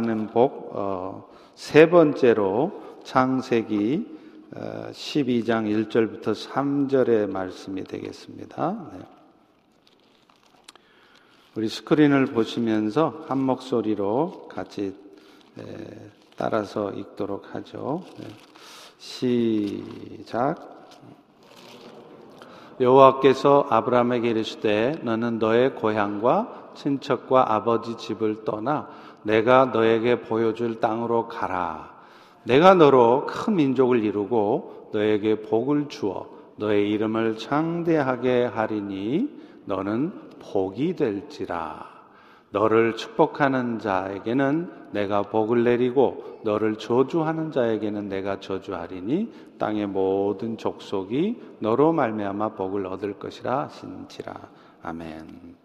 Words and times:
나누는 0.00 0.28
복, 0.28 0.70
어, 0.74 1.28
세 1.54 1.88
번째로 1.90 2.80
창세기 3.04 4.18
12장 4.52 5.66
어, 5.66 5.84
1절부터 5.84 6.30
3절의 6.30 7.30
말씀이 7.30 7.82
되겠습니다. 7.84 8.90
네. 8.94 9.00
우리 11.56 11.68
스크린을 11.68 12.26
보시면서 12.26 13.24
한 13.28 13.38
목소리로 13.38 14.48
같이 14.50 14.94
에, 15.58 15.64
따라서 16.36 16.90
읽도록 16.92 17.54
하죠. 17.54 18.02
네. 18.18 18.28
시작. 18.98 20.88
여호와께서 22.80 23.66
아브라함에게 23.70 24.30
이르시되 24.30 25.00
너는 25.02 25.38
너의 25.38 25.74
고향과 25.74 26.70
친척과 26.76 27.52
아버지 27.54 27.96
집을 27.98 28.44
떠나 28.44 28.99
내가 29.22 29.66
너에게 29.66 30.20
보여줄 30.20 30.80
땅으로 30.80 31.28
가라. 31.28 31.90
내가 32.44 32.74
너로 32.74 33.26
큰 33.26 33.56
민족을 33.56 34.02
이루고 34.02 34.90
너에게 34.92 35.42
복을 35.42 35.88
주어 35.88 36.28
너의 36.56 36.90
이름을 36.90 37.36
창대하게 37.36 38.44
하리니 38.44 39.28
너는 39.66 40.12
복이 40.52 40.96
될지라. 40.96 41.88
너를 42.52 42.96
축복하는 42.96 43.78
자에게는 43.78 44.88
내가 44.90 45.22
복을 45.22 45.62
내리고 45.62 46.40
너를 46.42 46.76
저주하는 46.76 47.52
자에게는 47.52 48.08
내가 48.08 48.40
저주하리니 48.40 49.32
땅의 49.58 49.86
모든 49.86 50.56
족속이 50.56 51.40
너로 51.60 51.92
말미암아 51.92 52.54
복을 52.54 52.86
얻을 52.86 53.18
것이라 53.20 53.68
신지라. 53.68 54.34
아멘. 54.82 55.59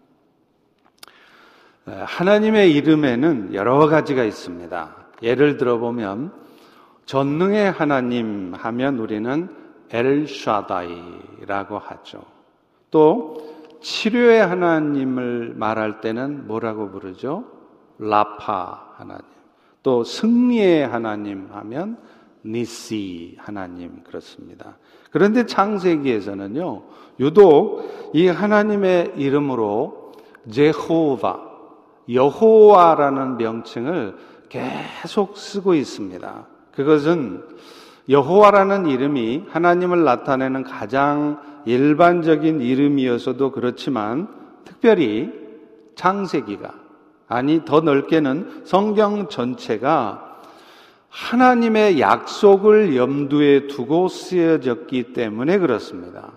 하나님의 1.86 2.72
이름에는 2.74 3.54
여러 3.54 3.78
가지가 3.86 4.24
있습니다. 4.24 4.96
예를 5.22 5.56
들어보면 5.56 6.32
전능의 7.04 7.70
하나님 7.70 8.52
하면 8.54 8.98
우리는 8.98 9.48
엘샤다이라고 9.90 11.78
하죠. 11.78 12.24
또 12.90 13.36
치료의 13.80 14.44
하나님을 14.44 15.54
말할 15.56 16.00
때는 16.00 16.48
뭐라고 16.48 16.90
부르죠? 16.90 17.44
라파 17.98 18.94
하나님. 18.96 19.22
또 19.84 20.02
승리의 20.02 20.88
하나님 20.88 21.48
하면 21.52 21.98
니시 22.44 23.36
하나님 23.38 24.02
그렇습니다. 24.02 24.76
그런데 25.12 25.46
창세기에서는요. 25.46 26.82
유독 27.20 28.10
이 28.12 28.26
하나님의 28.26 29.12
이름으로 29.16 30.10
제호바 30.50 31.45
여호와라는 32.12 33.36
명칭을 33.36 34.14
계속 34.48 35.36
쓰고 35.36 35.74
있습니다. 35.74 36.46
그것은 36.72 37.42
여호와라는 38.08 38.86
이름이 38.86 39.44
하나님을 39.50 40.04
나타내는 40.04 40.62
가장 40.62 41.40
일반적인 41.64 42.60
이름이어서도 42.60 43.50
그렇지만 43.50 44.28
특별히 44.64 45.32
창세기가 45.96 46.72
아니 47.28 47.64
더 47.64 47.80
넓게는 47.80 48.62
성경 48.64 49.28
전체가 49.28 50.40
하나님의 51.08 51.98
약속을 51.98 52.94
염두에 52.94 53.66
두고 53.66 54.06
쓰여졌기 54.06 55.12
때문에 55.14 55.58
그렇습니다. 55.58 56.32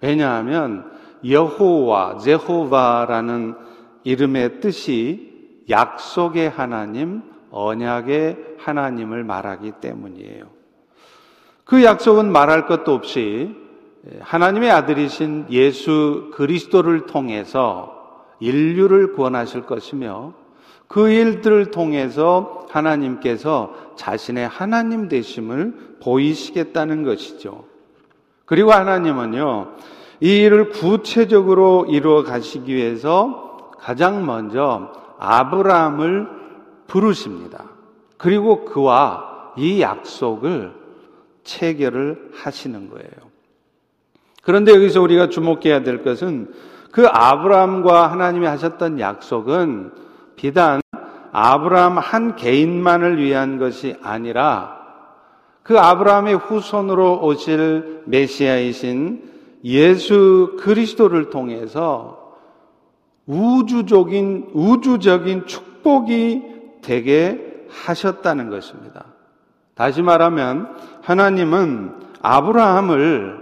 왜냐하면 0.00 0.84
여호와, 1.28 2.18
제호바라는 2.18 3.54
이름의 4.04 4.60
뜻이 4.60 5.62
약속의 5.68 6.50
하나님, 6.50 7.22
언약의 7.50 8.36
하나님을 8.58 9.24
말하기 9.24 9.72
때문이에요. 9.80 10.46
그 11.64 11.84
약속은 11.84 12.30
말할 12.32 12.66
것도 12.66 12.94
없이 12.94 13.54
하나님의 14.20 14.70
아들이신 14.70 15.46
예수 15.50 16.30
그리스도를 16.34 17.06
통해서 17.06 17.94
인류를 18.40 19.12
구원하실 19.12 19.62
것이며 19.66 20.32
그 20.86 21.10
일들을 21.10 21.70
통해서 21.70 22.66
하나님께서 22.70 23.74
자신의 23.96 24.48
하나님 24.48 25.08
되심을 25.08 25.96
보이시겠다는 26.02 27.02
것이죠. 27.02 27.64
그리고 28.46 28.72
하나님은요, 28.72 29.72
이 30.20 30.38
일을 30.38 30.70
구체적으로 30.70 31.86
이루어 31.90 32.22
가시기 32.22 32.74
위해서 32.74 33.47
가장 33.80 34.26
먼저 34.26 34.92
아브라함을 35.18 36.28
부르십니다. 36.86 37.64
그리고 38.16 38.64
그와 38.64 39.52
이 39.56 39.80
약속을 39.80 40.72
체결을 41.44 42.30
하시는 42.34 42.90
거예요. 42.90 43.08
그런데 44.42 44.72
여기서 44.74 45.00
우리가 45.00 45.28
주목해야 45.28 45.82
될 45.82 46.02
것은 46.02 46.52
그 46.90 47.06
아브람과 47.06 48.10
하나님이 48.10 48.46
하셨던 48.46 48.98
약속은 48.98 49.92
비단 50.36 50.80
아브람 51.32 51.98
한 51.98 52.34
개인만을 52.36 53.18
위한 53.22 53.58
것이 53.58 53.96
아니라 54.02 54.76
그 55.62 55.78
아브라함의 55.78 56.36
후손으로 56.36 57.22
오실 57.22 58.02
메시아이신 58.06 59.28
예수 59.64 60.56
그리스도를 60.62 61.28
통해서 61.28 62.17
우주적인, 63.28 64.48
우주적인 64.54 65.44
축복이 65.46 66.42
되게 66.82 67.64
하셨다는 67.68 68.48
것입니다. 68.48 69.04
다시 69.74 70.00
말하면 70.02 70.70
하나님은 71.02 71.92
아브라함을 72.22 73.38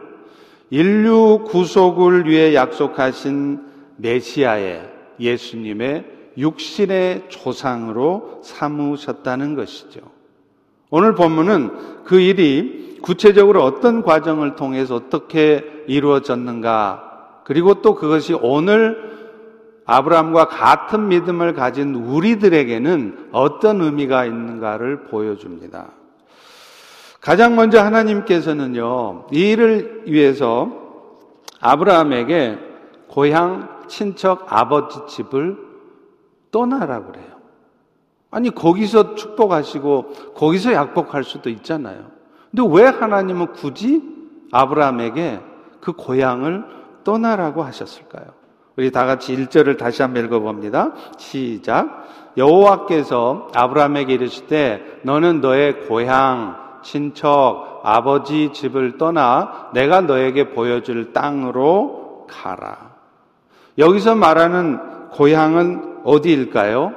인류 0.70 1.44
구속을 1.46 2.26
위해 2.26 2.52
약속하신 2.54 3.60
메시아의 3.98 4.90
예수님의 5.20 6.04
육신의 6.36 7.26
조상으로 7.28 8.40
삼으셨다는 8.42 9.54
것이죠. 9.54 10.00
오늘 10.90 11.14
본문은 11.14 12.04
그 12.04 12.18
일이 12.20 12.98
구체적으로 13.00 13.62
어떤 13.62 14.02
과정을 14.02 14.56
통해서 14.56 14.96
어떻게 14.96 15.64
이루어졌는가, 15.86 17.40
그리고 17.44 17.80
또 17.82 17.94
그것이 17.94 18.34
오늘 18.34 19.15
아브라함과 19.86 20.48
같은 20.48 21.08
믿음을 21.08 21.54
가진 21.54 21.94
우리들에게는 21.94 23.28
어떤 23.32 23.80
의미가 23.80 24.24
있는가를 24.26 25.04
보여줍니다. 25.04 25.86
가장 27.20 27.54
먼저 27.56 27.80
하나님께서는요, 27.80 29.26
이 29.32 29.50
일을 29.52 30.02
위해서 30.06 30.70
아브라함에게 31.60 32.58
고향, 33.08 33.82
친척, 33.86 34.46
아버지 34.48 35.06
집을 35.14 35.56
떠나라 36.50 37.04
그래요. 37.06 37.24
아니, 38.32 38.50
거기서 38.50 39.14
축복하시고, 39.14 40.34
거기서 40.34 40.72
약복할 40.72 41.22
수도 41.22 41.48
있잖아요. 41.48 42.10
근데 42.50 42.62
왜 42.76 42.86
하나님은 42.88 43.52
굳이 43.52 44.02
아브라함에게 44.50 45.40
그 45.80 45.92
고향을 45.92 46.64
떠나라고 47.04 47.62
하셨을까요? 47.62 48.26
우리 48.76 48.90
다 48.92 49.06
같이 49.06 49.34
1절을 49.34 49.78
다시 49.78 50.02
한번 50.02 50.24
읽어봅니다. 50.26 50.92
시작. 51.16 52.04
여호와께서 52.36 53.48
아브라함에게 53.54 54.12
이르시되 54.14 55.00
너는 55.02 55.40
너의 55.40 55.80
고향, 55.86 56.56
친척, 56.82 57.80
아버지 57.82 58.50
집을 58.52 58.98
떠나 58.98 59.70
내가 59.72 60.02
너에게 60.02 60.50
보여줄 60.50 61.14
땅으로 61.14 62.26
가라. 62.28 62.90
여기서 63.78 64.14
말하는 64.14 65.08
고향은 65.12 66.00
어디일까요? 66.04 66.92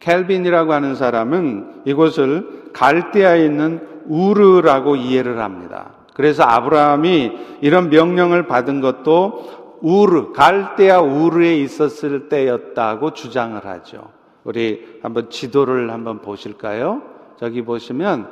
켈빈이라고 0.00 0.72
하는 0.74 0.94
사람은 0.94 1.82
이곳을 1.86 2.64
갈대아에 2.74 3.46
있는 3.46 4.02
우르라고 4.06 4.96
이해를 4.96 5.40
합니다. 5.40 5.92
그래서 6.14 6.42
아브라함이 6.42 7.32
이런 7.62 7.88
명령을 7.88 8.46
받은 8.46 8.82
것도 8.82 9.59
우르, 9.82 10.32
갈대아 10.32 11.00
우르에 11.00 11.54
있었을 11.56 12.28
때였다고 12.28 13.14
주장을 13.14 13.62
하죠. 13.64 14.10
우리 14.44 14.98
한번 15.02 15.30
지도를 15.30 15.90
한번 15.90 16.20
보실까요? 16.20 17.02
저기 17.38 17.62
보시면 17.62 18.30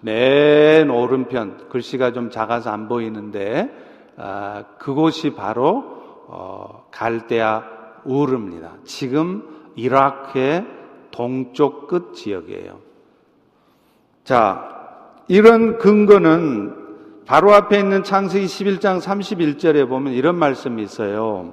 맨 0.00 0.90
오른편 0.90 1.68
글씨가 1.68 2.12
좀 2.12 2.30
작아서 2.30 2.70
안 2.70 2.88
보이는데 2.88 3.70
아, 4.16 4.64
그곳이 4.78 5.34
바로 5.34 5.84
어, 6.26 6.86
갈대아 6.90 7.64
우르입니다. 8.04 8.72
지금 8.84 9.44
이라크의 9.76 10.66
동쪽 11.10 11.86
끝 11.88 12.14
지역이에요. 12.14 12.78
자, 14.24 14.76
이런 15.28 15.78
근거는 15.78 16.77
바로 17.28 17.54
앞에 17.54 17.78
있는 17.78 18.04
창세기 18.04 18.46
11장 18.46 19.00
31절에 19.02 19.86
보면 19.86 20.14
이런 20.14 20.34
말씀이 20.36 20.82
있어요. 20.82 21.52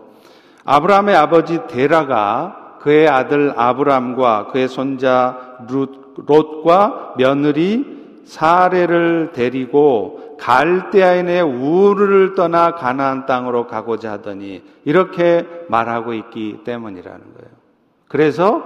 아브라함의 0.64 1.14
아버지 1.18 1.68
데라가 1.68 2.78
그의 2.80 3.10
아들 3.10 3.52
아브람과 3.58 4.48
그의 4.54 4.70
손자 4.70 5.38
롯과 6.26 7.16
며느리 7.18 8.22
사례를 8.24 9.32
데리고 9.34 10.38
갈대아인의 10.40 11.42
우르를 11.42 12.36
떠나 12.36 12.72
가나안 12.76 13.26
땅으로 13.26 13.68
가고자 13.68 14.14
하더니 14.14 14.64
이렇게 14.86 15.46
말하고 15.68 16.14
있기 16.14 16.62
때문이라는 16.64 17.20
거예요. 17.20 17.52
그래서 18.08 18.64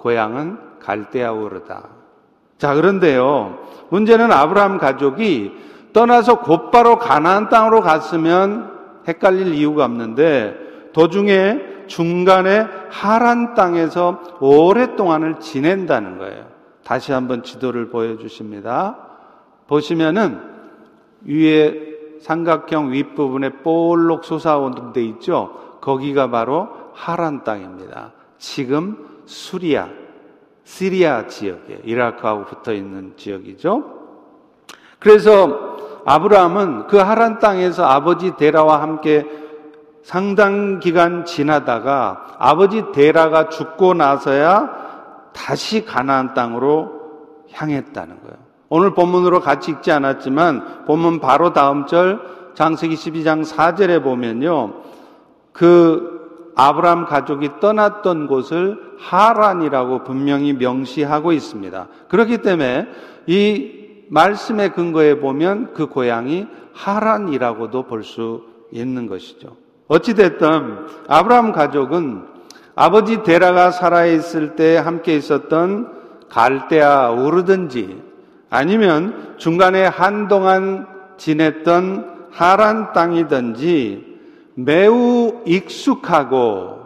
고향은 0.00 0.58
갈대아 0.80 1.30
우르다. 1.30 1.84
자, 2.58 2.74
그런데요. 2.74 3.58
문제는 3.90 4.32
아브라함 4.32 4.78
가족이 4.78 5.68
떠나서 5.92 6.40
곧바로 6.40 6.98
가나안 6.98 7.48
땅으로 7.48 7.80
갔으면 7.80 8.72
헷갈릴 9.06 9.54
이유가 9.54 9.84
없는데 9.84 10.54
도중에 10.92 11.60
중간에 11.86 12.66
하란 12.90 13.54
땅에서 13.54 14.20
오랫동안을 14.40 15.40
지낸다는 15.40 16.18
거예요. 16.18 16.46
다시 16.84 17.12
한번 17.12 17.42
지도를 17.42 17.88
보여주십니다. 17.88 18.96
보시면은 19.66 20.38
위에 21.24 21.88
삼각형 22.20 22.92
윗부분에 22.92 23.50
볼록 23.62 24.24
솟아오는 24.24 24.92
데 24.92 25.02
있죠. 25.04 25.78
거기가 25.80 26.30
바로 26.30 26.68
하란 26.92 27.44
땅입니다. 27.44 28.12
지금 28.38 28.96
수리아, 29.24 29.88
시리아 30.64 31.26
지역에 31.26 31.80
이라크하고 31.84 32.44
붙어 32.44 32.72
있는 32.72 33.14
지역이죠. 33.16 33.97
그래서 35.00 35.76
아브라함은 36.04 36.86
그 36.86 36.96
하란 36.96 37.38
땅에서 37.38 37.84
아버지 37.86 38.36
데라와 38.36 38.82
함께 38.82 39.26
상당 40.02 40.80
기간 40.80 41.24
지나다가 41.24 42.36
아버지 42.38 42.82
데라가 42.92 43.48
죽고 43.48 43.94
나서야 43.94 44.70
다시 45.34 45.84
가나안 45.84 46.34
땅으로 46.34 46.90
향했다는 47.52 48.20
거예요. 48.22 48.36
오늘 48.70 48.94
본문으로 48.94 49.40
같이 49.40 49.70
읽지 49.72 49.92
않았지만 49.92 50.84
본문 50.86 51.20
바로 51.20 51.52
다음 51.52 51.86
절 51.86 52.20
장세기 52.54 52.94
12장 52.94 53.44
4절에 53.44 54.02
보면요. 54.02 54.74
그아브라함 55.52 57.04
가족이 57.06 57.50
떠났던 57.60 58.28
곳을 58.28 58.78
하란이라고 58.98 60.04
분명히 60.04 60.54
명시하고 60.54 61.32
있습니다. 61.32 61.86
그렇기 62.08 62.38
때문에 62.38 62.86
이 63.26 63.77
말씀의 64.10 64.72
근거에 64.72 65.18
보면 65.20 65.74
그 65.74 65.86
고향이 65.86 66.46
하란이라고도 66.72 67.84
볼 67.86 68.04
수 68.04 68.42
있는 68.70 69.06
것이죠. 69.06 69.56
어찌됐든 69.86 70.86
아브라함 71.08 71.52
가족은 71.52 72.24
아버지 72.74 73.22
데라가 73.22 73.70
살아있을 73.70 74.56
때 74.56 74.76
함께 74.76 75.16
있었던 75.16 75.90
갈대아 76.28 77.10
우르든지 77.10 78.02
아니면 78.50 79.34
중간에 79.38 79.84
한동안 79.86 80.86
지냈던 81.16 82.28
하란 82.30 82.92
땅이든지 82.92 84.18
매우 84.54 85.40
익숙하고 85.46 86.78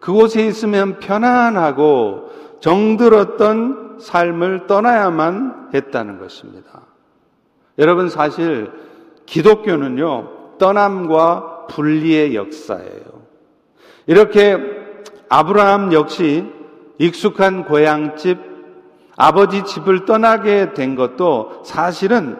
그곳에 0.00 0.46
있으면 0.46 0.98
편안하고 1.00 2.30
정들었던 2.60 3.83
삶을 4.04 4.66
떠나야만 4.66 5.70
했다는 5.74 6.18
것입니다. 6.18 6.82
여러분 7.78 8.08
사실 8.10 8.70
기독교는요, 9.26 10.56
떠남과 10.58 11.66
분리의 11.68 12.34
역사예요. 12.36 13.02
이렇게 14.06 14.58
아브라함 15.30 15.92
역시 15.94 16.44
익숙한 16.98 17.64
고향집, 17.64 18.38
아버지 19.16 19.64
집을 19.64 20.04
떠나게 20.04 20.74
된 20.74 20.94
것도 20.96 21.62
사실은 21.64 22.36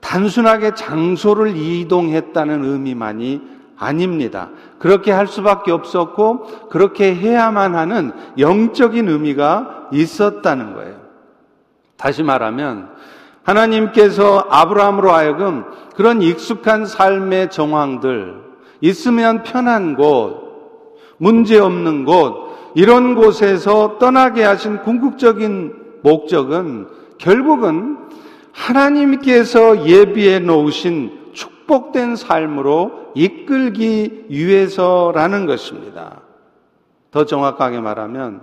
단순하게 0.00 0.74
장소를 0.74 1.56
이동했다는 1.56 2.62
의미만이 2.64 3.42
아닙니다. 3.76 4.50
그렇게 4.84 5.10
할 5.12 5.26
수밖에 5.28 5.72
없었고 5.72 6.68
그렇게 6.68 7.14
해야만 7.14 7.74
하는 7.74 8.12
영적인 8.38 9.08
의미가 9.08 9.88
있었다는 9.94 10.74
거예요. 10.74 10.96
다시 11.96 12.22
말하면 12.22 12.90
하나님께서 13.44 14.44
아브라함으로 14.50 15.10
하여금 15.10 15.64
그런 15.96 16.20
익숙한 16.20 16.84
삶의 16.84 17.48
정황들 17.48 18.34
있으면 18.82 19.42
편한 19.42 19.96
곳, 19.96 20.98
문제 21.16 21.58
없는 21.58 22.04
곳 22.04 22.34
이런 22.74 23.14
곳에서 23.14 23.96
떠나게 23.98 24.42
하신 24.44 24.80
궁극적인 24.82 25.76
목적은 26.02 26.88
결국은 27.16 27.96
하나님께서 28.52 29.86
예비해 29.86 30.40
놓으신 30.40 31.23
축복된 31.66 32.16
삶으로 32.16 33.12
이끌기 33.14 34.26
위해서라는 34.28 35.46
것입니다. 35.46 36.18
더 37.10 37.24
정확하게 37.24 37.80
말하면 37.80 38.40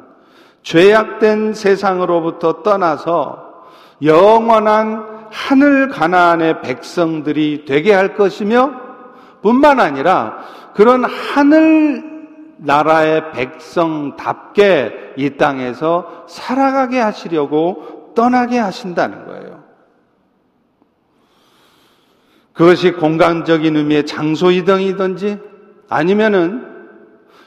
죄악된 0.64 1.54
세상으로부터 1.54 2.64
떠나서 2.64 3.50
영원한 4.04 5.26
하늘 5.32 5.88
가나안의 5.90 6.62
백성들이 6.62 7.66
되게 7.66 7.94
할 7.94 8.16
것이며 8.16 8.72
뿐만 9.42 9.80
아니라 9.80 10.38
그런 10.74 11.04
하늘 11.06 12.12
나라의 12.58 13.32
백성답게 13.32 15.14
이 15.18 15.32
땅에서 15.38 16.26
살아가게 16.28 17.00
하시려고 17.00 18.12
떠나게 18.16 18.60
하신다는 18.60 19.26
거예요. 19.28 19.51
그것이 22.54 22.92
공간적인 22.94 23.76
의미의 23.76 24.06
장소 24.06 24.52
이동이든지 24.52 25.38
아니면은 25.90 26.66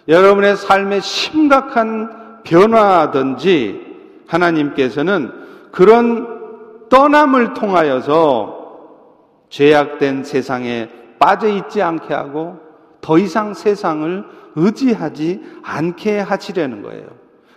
여러분의 0.08 0.56
삶의 0.56 1.00
심각한 1.00 2.40
변화든지 2.44 3.80
하나님께서는 4.26 5.30
그런 5.72 6.88
떠남을 6.88 7.54
통하여서 7.54 8.62
죄악된 9.48 10.24
세상에 10.24 10.88
빠져 11.18 11.48
있지 11.48 11.80
않게 11.80 12.12
하고 12.12 12.58
더 13.00 13.18
이상 13.18 13.54
세상을 13.54 14.24
의지하지 14.56 15.40
않게 15.62 16.20
하시려는 16.20 16.82
거예요. 16.82 17.06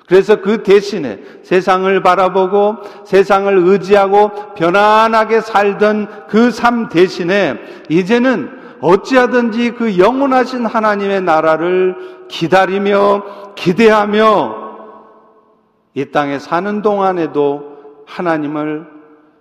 그래서 0.07 0.37
그 0.39 0.63
대신에 0.63 1.19
세상을 1.43 2.01
바라보고 2.01 2.77
세상을 3.05 3.53
의지하고 3.57 4.53
편안하게 4.55 5.41
살던 5.41 6.27
그 6.29 6.47
삶 6.51 6.87
대신에 6.87 7.55
이제는 7.89 8.57
어찌하든지 8.79 9.71
그 9.71 9.99
영원하신 9.99 10.65
하나님의 10.65 11.21
나라를 11.21 12.25
기다리며 12.29 13.53
기대하며 13.55 14.67
이 15.93 16.05
땅에 16.05 16.39
사는 16.39 16.81
동안에도 16.81 17.77
하나님을 18.05 18.87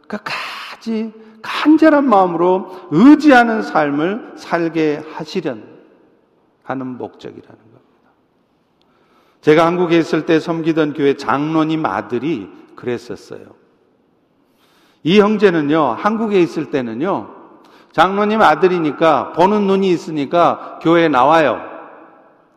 끝까지 0.08 1.12
간절한 1.42 2.08
마음으로 2.08 2.70
의지하는 2.90 3.62
삶을 3.62 4.32
살게 4.36 5.00
하시려는 5.14 5.62
하는 6.64 6.86
목적이라는 6.98 7.56
거예요. 7.56 7.75
제가 9.40 9.64
한국에 9.66 9.98
있을 9.98 10.26
때 10.26 10.40
섬기던 10.40 10.94
교회 10.94 11.14
장로님 11.14 11.84
아들이 11.86 12.48
그랬었어요. 12.74 13.40
이 15.02 15.20
형제는요, 15.20 15.90
한국에 15.98 16.40
있을 16.40 16.70
때는요, 16.70 17.30
장로님 17.92 18.42
아들이니까 18.42 19.32
보는 19.32 19.66
눈이 19.66 19.88
있으니까 19.90 20.78
교회에 20.82 21.08
나와요. 21.08 21.60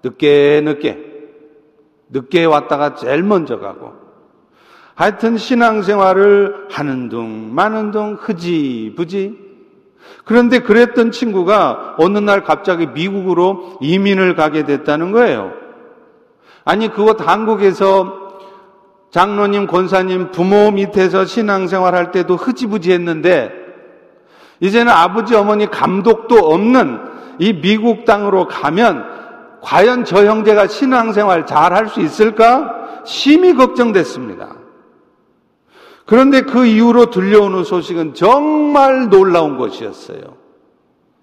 늦게, 0.04 0.62
늦게. 0.64 1.06
늦게 2.10 2.46
왔다가 2.46 2.96
제일 2.96 3.24
먼저 3.24 3.60
가고. 3.60 3.94
하여튼 4.96 5.38
신앙생활을 5.38 6.68
하는 6.72 7.08
둥, 7.08 7.54
마는 7.54 7.92
둥, 7.92 8.18
흐지부지. 8.20 9.50
그런데 10.26 10.60
그랬던 10.60 11.12
친구가 11.12 11.96
어느 12.00 12.18
날 12.18 12.44
갑자기 12.44 12.88
미국으로 12.88 13.78
이민을 13.80 14.36
가게 14.36 14.64
됐다는 14.64 15.12
거예요. 15.12 15.54
아니 16.70 16.88
그곳 16.94 17.28
한국에서 17.28 18.16
장로님, 19.10 19.66
권사님, 19.66 20.30
부모 20.30 20.70
밑에서 20.70 21.26
신앙생활 21.26 21.96
할 21.96 22.12
때도 22.12 22.36
흐지부지 22.36 22.92
했는데 22.92 23.52
이제는 24.60 24.92
아버지, 24.94 25.34
어머니 25.34 25.66
감독도 25.66 26.36
없는 26.36 27.00
이 27.40 27.60
미국 27.60 28.06
땅으로 28.06 28.48
가면 28.48 29.04
과연 29.62 30.06
저 30.06 30.24
형제가 30.26 30.68
신앙생활 30.68 31.48
잘 31.48 31.74
할 31.74 31.88
수 31.88 32.02
있을까? 32.02 33.02
심히 33.04 33.56
걱정됐습니다. 33.56 34.56
그런데 36.06 36.42
그 36.42 36.68
이후로 36.68 37.08
들려오는 37.10 37.64
소식은 37.64 38.14
정말 38.14 39.10
놀라운 39.10 39.58
것이었어요. 39.58 40.22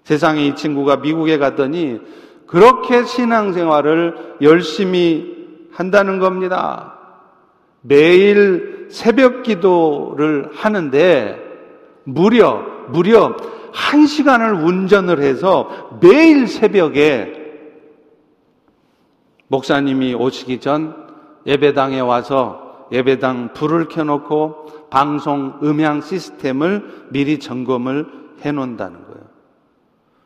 세상에 0.03 0.45
이 0.45 0.55
친구가 0.55 0.97
미국에 0.97 1.37
갔더니 1.37 2.01
그렇게 2.47 3.05
신앙생활을 3.05 4.35
열심히 4.41 5.36
한다는 5.77 6.17
겁니다. 6.17 6.97
매일 7.81 8.87
새벽 8.89 9.43
기도를 9.43 10.49
하는데 10.51 11.39
무려, 12.03 12.63
무려 12.89 13.37
한 13.71 14.07
시간을 14.07 14.55
운전을 14.55 15.19
해서 15.21 15.99
매일 16.01 16.47
새벽에 16.47 17.45
목사님이 19.49 20.15
오시기 20.15 20.61
전 20.61 20.95
예배당에 21.45 21.99
와서 21.99 22.87
예배당 22.91 23.53
불을 23.53 23.89
켜놓고 23.89 24.87
방송 24.89 25.59
음향 25.61 26.01
시스템을 26.01 27.05
미리 27.11 27.37
점검을 27.37 28.07
해놓는다는 28.41 29.03
거예요. 29.05 29.23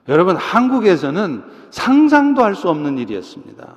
여러분, 0.08 0.38
한국에서는 0.38 1.44
상상도 1.72 2.42
할 2.42 2.56
수 2.56 2.70
없는 2.70 2.98
일이었습니다. 3.00 3.76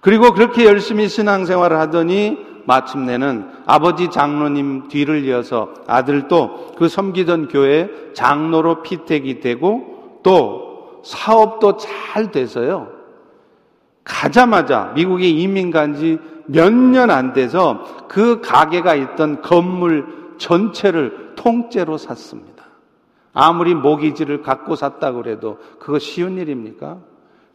그리고 0.00 0.32
그렇게 0.32 0.64
열심히 0.64 1.08
신앙생활을 1.08 1.78
하더니 1.78 2.38
마침내는 2.66 3.48
아버지 3.66 4.08
장로님 4.08 4.88
뒤를 4.88 5.24
이어서 5.24 5.74
아들도 5.86 6.72
그 6.76 6.88
섬기던 6.88 7.48
교회 7.48 7.90
장로로 8.14 8.82
피택이 8.82 9.40
되고 9.40 10.18
또 10.22 11.00
사업도 11.04 11.76
잘 11.76 12.30
돼서요. 12.32 12.88
가자마자 14.04 14.92
미국에 14.94 15.28
이민 15.28 15.70
간지 15.70 16.18
몇 16.46 16.72
년 16.72 17.10
안 17.10 17.32
돼서 17.32 17.84
그 18.08 18.40
가게가 18.40 18.94
있던 18.94 19.42
건물 19.42 20.06
전체를 20.38 21.32
통째로 21.36 21.96
샀습니다. 21.98 22.64
아무리 23.32 23.74
모기지를 23.74 24.42
갖고 24.42 24.74
샀다고 24.76 25.28
해도 25.28 25.58
그거 25.78 25.98
쉬운 25.98 26.38
일입니까? 26.38 26.98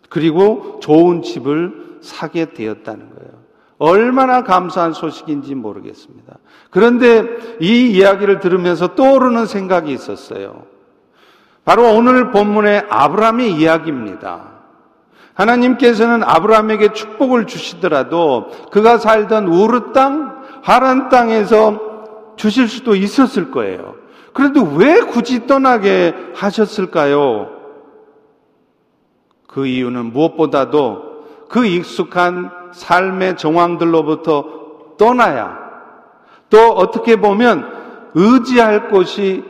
그리고 0.09 0.79
좋은 0.81 1.21
집을 1.21 1.94
사게 2.05 2.53
되었다는 2.53 3.09
거예요. 3.15 3.31
얼마나 3.77 4.43
감사한 4.43 4.93
소식인지 4.93 5.53
모르겠습니다. 5.55 6.37
그런데 6.69 7.25
이 7.59 7.91
이야기를 7.91 8.39
들으면서 8.39 8.95
떠오르는 8.95 9.47
생각이 9.47 9.91
있었어요. 9.91 10.63
바로 11.65 11.91
오늘 11.93 12.31
본문의 12.31 12.83
아브라함의 12.89 13.51
이야기입니다. 13.53 14.53
하나님께서는 15.33 16.23
아브라함에게 16.23 16.93
축복을 16.93 17.47
주시더라도 17.47 18.49
그가 18.71 18.97
살던 18.99 19.47
우르 19.47 19.91
땅, 19.91 20.43
하란 20.61 21.09
땅에서 21.09 21.81
주실 22.37 22.69
수도 22.69 22.95
있었을 22.95 23.51
거예요. 23.51 23.95
그런데 24.31 24.61
왜 24.77 25.01
굳이 25.01 25.47
떠나게 25.47 26.13
하셨을까요? 26.35 27.49
그 29.47 29.65
이유는 29.65 30.13
무엇보다도 30.13 31.14
그 31.47 31.65
익숙한 31.65 32.49
삶의 32.73 33.37
정황들로부터 33.37 34.43
떠나야 34.97 35.57
또 36.49 36.69
어떻게 36.73 37.15
보면 37.15 37.71
의지할 38.13 38.87
곳이 38.89 39.43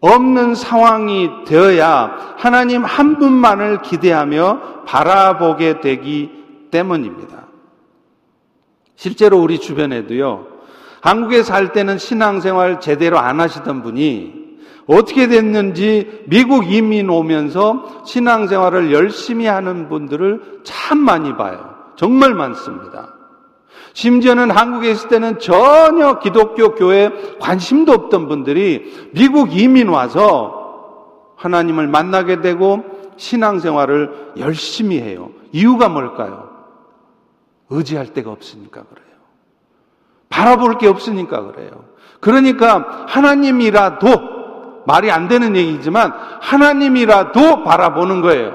없는 0.00 0.54
상황이 0.54 1.30
되어야 1.46 2.34
하나님 2.36 2.84
한 2.84 3.18
분만을 3.18 3.80
기대하며 3.80 4.84
바라보게 4.86 5.80
되기 5.80 6.30
때문입니다. 6.70 7.44
실제로 8.96 9.38
우리 9.40 9.58
주변에도요, 9.58 10.46
한국에 11.00 11.42
살 11.42 11.72
때는 11.72 11.96
신앙생활 11.96 12.80
제대로 12.80 13.18
안 13.18 13.40
하시던 13.40 13.82
분이 13.82 14.43
어떻게 14.86 15.28
됐는지 15.28 16.24
미국 16.26 16.70
이민 16.70 17.08
오면서 17.08 18.02
신앙생활을 18.04 18.92
열심히 18.92 19.46
하는 19.46 19.88
분들을 19.88 20.60
참 20.64 20.98
많이 20.98 21.36
봐요. 21.36 21.70
정말 21.96 22.34
많습니다. 22.34 23.14
심지어는 23.92 24.50
한국에 24.50 24.90
있을 24.90 25.08
때는 25.08 25.38
전혀 25.38 26.18
기독교 26.18 26.74
교회에 26.74 27.10
관심도 27.38 27.92
없던 27.92 28.28
분들이 28.28 29.08
미국 29.14 29.56
이민 29.56 29.88
와서 29.88 30.60
하나님을 31.36 31.86
만나게 31.86 32.40
되고 32.40 32.84
신앙생활을 33.16 34.32
열심히 34.38 34.98
해요. 34.98 35.30
이유가 35.52 35.88
뭘까요? 35.88 36.50
의지할 37.70 38.12
데가 38.12 38.30
없으니까 38.30 38.82
그래요. 38.82 39.04
바라볼 40.28 40.78
게 40.78 40.88
없으니까 40.88 41.42
그래요. 41.52 41.70
그러니까 42.20 43.04
하나님이라도 43.08 44.06
말이 44.86 45.10
안 45.10 45.28
되는 45.28 45.56
얘기지만 45.56 46.12
하나님이라도 46.40 47.62
바라보는 47.64 48.20
거예요. 48.20 48.52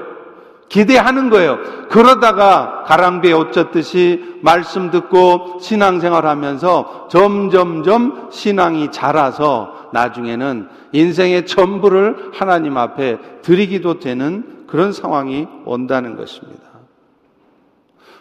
기대하는 0.68 1.30
거예요. 1.30 1.58
그러다가 1.88 2.84
가랑비에 2.86 3.32
어 3.32 3.50
젖듯이 3.50 4.36
말씀 4.40 4.92
듣고 4.92 5.58
신앙생활 5.60 6.26
하면서 6.26 7.08
점점점 7.10 8.28
신앙이 8.30 8.92
자라서 8.92 9.88
나중에는 9.92 10.68
인생의 10.92 11.46
전부를 11.46 12.30
하나님 12.32 12.76
앞에 12.78 13.18
드리기도 13.42 13.98
되는 13.98 14.60
그런 14.68 14.92
상황이 14.92 15.48
온다는 15.64 16.16
것입니다. 16.16 16.62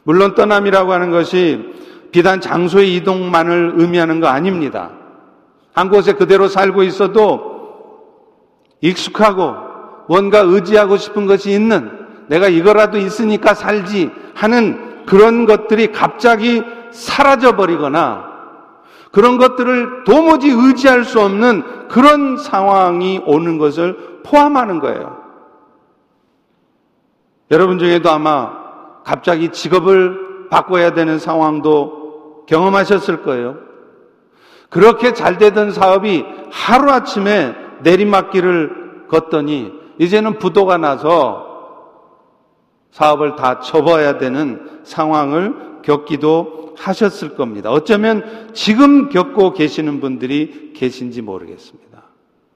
물론 0.02 0.34
떠남이라고 0.34 0.92
하는 0.92 1.12
것이 1.12 1.74
비단 2.12 2.42
장소의 2.42 2.96
이동만을 2.96 3.74
의미하는 3.76 4.20
거 4.20 4.26
아닙니다. 4.28 4.90
한 5.76 5.90
곳에 5.90 6.14
그대로 6.14 6.48
살고 6.48 6.82
있어도 6.82 7.49
익숙하고 8.82 9.56
뭔가 10.08 10.40
의지하고 10.40 10.98
싶은 10.98 11.26
것이 11.26 11.52
있는 11.52 11.98
내가 12.28 12.48
이거라도 12.48 12.98
있으니까 12.98 13.54
살지 13.54 14.12
하는 14.36 15.06
그런 15.06 15.46
것들이 15.46 15.92
갑자기 15.92 16.64
사라져 16.92 17.56
버리거나 17.56 18.28
그런 19.12 19.38
것들을 19.38 20.04
도무지 20.04 20.50
의지할 20.50 21.04
수 21.04 21.20
없는 21.22 21.88
그런 21.88 22.38
상황이 22.38 23.20
오는 23.26 23.58
것을 23.58 24.22
포함하는 24.24 24.80
거예요. 24.80 25.18
여러분 27.52 27.80
중에도 27.80 28.12
아마 28.12 28.52
갑자기 29.04 29.50
직업을 29.50 30.50
바꿔야 30.52 30.92
되는 30.94 31.18
상황도 31.18 32.46
경험하셨을 32.48 33.24
거예요. 33.24 33.58
그렇게 34.70 35.14
잘 35.14 35.40
되던 35.40 35.72
사업이 35.72 36.26
하루아침에 36.52 37.56
내리막길을 37.84 39.08
걷더니 39.10 39.74
이제는 40.00 40.38
부도가 40.40 40.78
나서 40.78 41.48
사업을 42.92 43.36
다 43.36 43.60
접어야 43.60 44.18
되는 44.18 44.80
상황을 44.84 45.82
겪기도 45.84 46.74
하셨을 46.78 47.36
겁니다. 47.36 47.72
어쩌면 47.72 48.50
지금 48.54 49.10
겪고 49.10 49.54
계시는 49.54 50.00
분들이 50.00 50.72
계신지 50.76 51.22
모르겠습니다. 51.22 52.04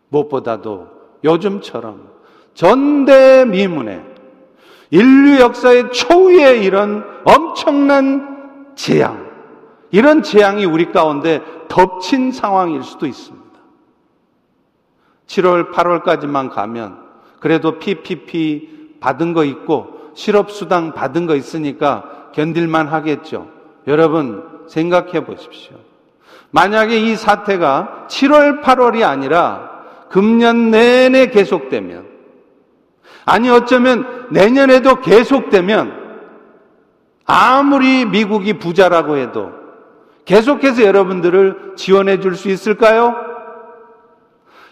무엇보다도 0.09 0.87
요즘처럼 1.23 2.09
전대미문에 2.53 4.03
인류 4.91 5.39
역사의 5.39 5.91
초유의 5.91 6.63
이런 6.63 7.03
엄청난 7.25 8.73
재앙, 8.75 9.27
이런 9.91 10.23
재앙이 10.23 10.65
우리 10.65 10.91
가운데 10.91 11.41
덮친 11.67 12.31
상황일 12.31 12.83
수도 12.83 13.05
있습니다. 13.07 13.42
7월, 15.33 15.71
8월까지만 15.71 16.51
가면 16.53 16.97
그래도 17.39 17.79
PPP 17.79 18.97
받은 18.99 19.33
거 19.33 19.43
있고 19.45 20.11
실업수당 20.13 20.93
받은 20.93 21.25
거 21.25 21.35
있으니까 21.35 22.29
견딜만 22.33 22.87
하겠죠. 22.87 23.47
여러분, 23.87 24.43
생각해 24.67 25.25
보십시오. 25.25 25.75
만약에 26.51 26.97
이 26.97 27.15
사태가 27.15 28.07
7월, 28.09 28.61
8월이 28.61 29.03
아니라 29.07 29.71
금년 30.09 30.71
내내 30.71 31.31
계속되면, 31.31 32.05
아니 33.25 33.49
어쩌면 33.49 34.27
내년에도 34.29 34.97
계속되면, 35.01 36.01
아무리 37.25 38.05
미국이 38.05 38.53
부자라고 38.53 39.17
해도 39.17 39.51
계속해서 40.25 40.83
여러분들을 40.83 41.73
지원해 41.75 42.19
줄 42.19 42.35
수 42.35 42.49
있을까요? 42.49 43.15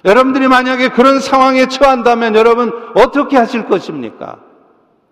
여러분들이 0.05 0.48
만약에 0.48 0.89
그런 0.89 1.20
상황에 1.20 1.67
처한다면 1.67 2.36
여러분 2.36 2.72
어떻게 2.96 3.38
하실 3.38 3.65
것입니까? 3.67 4.39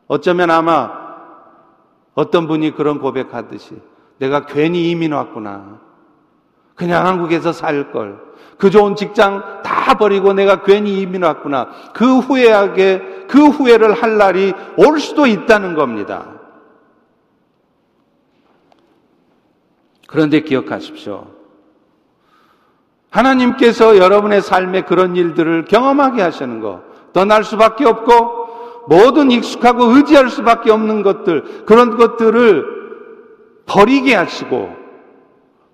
어쩌면 0.08 0.50
아마 0.50 0.92
어떤 2.16 2.48
분이 2.48 2.76
그런 2.76 3.00
고백하듯이 3.00 3.76
내가 4.18 4.46
괜히 4.46 4.90
이민 4.90 5.14
왔구나. 5.14 5.80
그냥 6.76 7.06
한국에서 7.06 7.52
살 7.54 7.92
걸. 7.92 8.20
그 8.58 8.70
좋은 8.70 8.96
직장 8.96 9.62
다 9.64 9.94
버리고 9.94 10.34
내가 10.34 10.64
괜히 10.64 11.00
이민 11.02 11.24
왔구나. 11.24 11.70
그 11.94 12.18
후회하게 12.20 13.28
그 13.30 13.48
후회를 13.48 13.94
할 13.94 14.18
날이 14.18 14.54
올 14.78 15.00
수도 15.00 15.28
있다는 15.28 15.76
겁니다. 15.76 16.34
그런데 20.08 20.42
기억하십시오. 20.42 21.39
하나님께서 23.12 23.98
여러분의 23.98 24.42
삶에 24.42 24.82
그런 24.84 25.16
일들을 25.16 25.66
경험하게 25.66 26.22
하시는 26.22 26.60
것, 26.62 26.82
떠날 27.14 27.44
수밖에 27.44 27.86
없고, 27.86 28.88
모든 28.88 29.32
익숙하고 29.32 29.86
의지할 29.96 30.30
수밖에 30.30 30.72
없는 30.72 31.04
것들, 31.04 31.66
그런 31.66 31.98
것들을 31.98 32.64
버리게 33.66 34.16
하시고, 34.16 34.70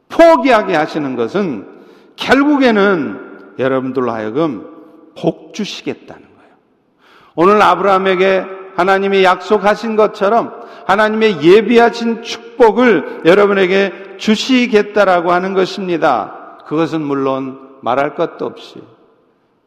포기하게 0.09 0.75
하시는 0.75 1.15
것은 1.15 1.67
결국에는 2.15 3.55
여러분들로 3.59 4.11
하여금 4.11 4.65
복 5.19 5.53
주시겠다는 5.53 6.21
거예요. 6.23 6.53
오늘 7.35 7.61
아브라함에게 7.61 8.45
하나님이 8.75 9.23
약속하신 9.23 9.95
것처럼 9.95 10.53
하나님의 10.87 11.41
예비하신 11.41 12.21
축복을 12.21 13.21
여러분에게 13.25 14.15
주시겠다라고 14.17 15.31
하는 15.31 15.53
것입니다. 15.53 16.44
그것은 16.65 17.01
물론 17.03 17.77
말할 17.81 18.15
것도 18.15 18.45
없이 18.45 18.81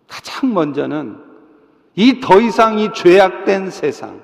가장 0.09 0.53
먼저는 0.53 1.19
이 1.95 2.21
더 2.21 2.41
이상 2.41 2.79
이 2.79 2.93
죄악된 2.93 3.71
세상, 3.71 4.21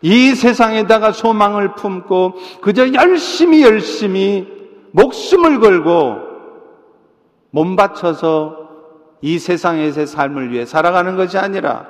이 0.00 0.32
세상에다가 0.34 1.10
소망을 1.10 1.74
품고 1.74 2.34
그저 2.62 2.92
열심히 2.94 3.64
열심히 3.64 4.46
목숨을 4.92 5.58
걸고 5.58 6.18
몸 7.50 7.74
바쳐서 7.74 8.68
이 9.22 9.38
세상에서의 9.40 10.06
삶을 10.06 10.52
위해 10.52 10.64
살아가는 10.66 11.16
것이 11.16 11.36
아니라 11.36 11.86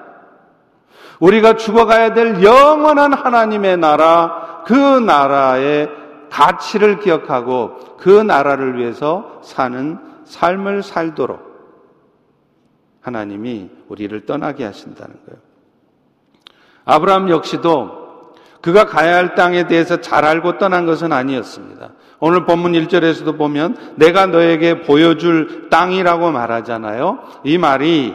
우리가 1.18 1.56
죽어가야 1.56 2.14
될 2.14 2.42
영원한 2.42 3.12
하나님의 3.12 3.76
나라, 3.76 4.62
그 4.66 4.72
나라의 4.74 5.90
가치를 6.30 7.00
기억하고 7.00 7.96
그 7.98 8.08
나라를 8.08 8.78
위해서 8.78 9.40
사는 9.44 9.98
삶을 10.30 10.82
살도록 10.84 11.50
하나님이 13.02 13.68
우리를 13.88 14.24
떠나게 14.26 14.64
하신다는 14.64 15.16
거예요. 15.26 15.40
아브라함 16.84 17.30
역시도 17.30 18.00
그가 18.62 18.84
가야 18.84 19.16
할 19.16 19.34
땅에 19.34 19.66
대해서 19.66 20.00
잘 20.00 20.24
알고 20.24 20.58
떠난 20.58 20.86
것은 20.86 21.12
아니었습니다. 21.12 21.92
오늘 22.20 22.44
본문 22.44 22.72
1절에서도 22.72 23.36
보면 23.38 23.94
내가 23.96 24.26
너에게 24.26 24.82
보여줄 24.82 25.68
땅이라고 25.70 26.30
말하잖아요. 26.30 27.18
이 27.44 27.56
말이 27.58 28.14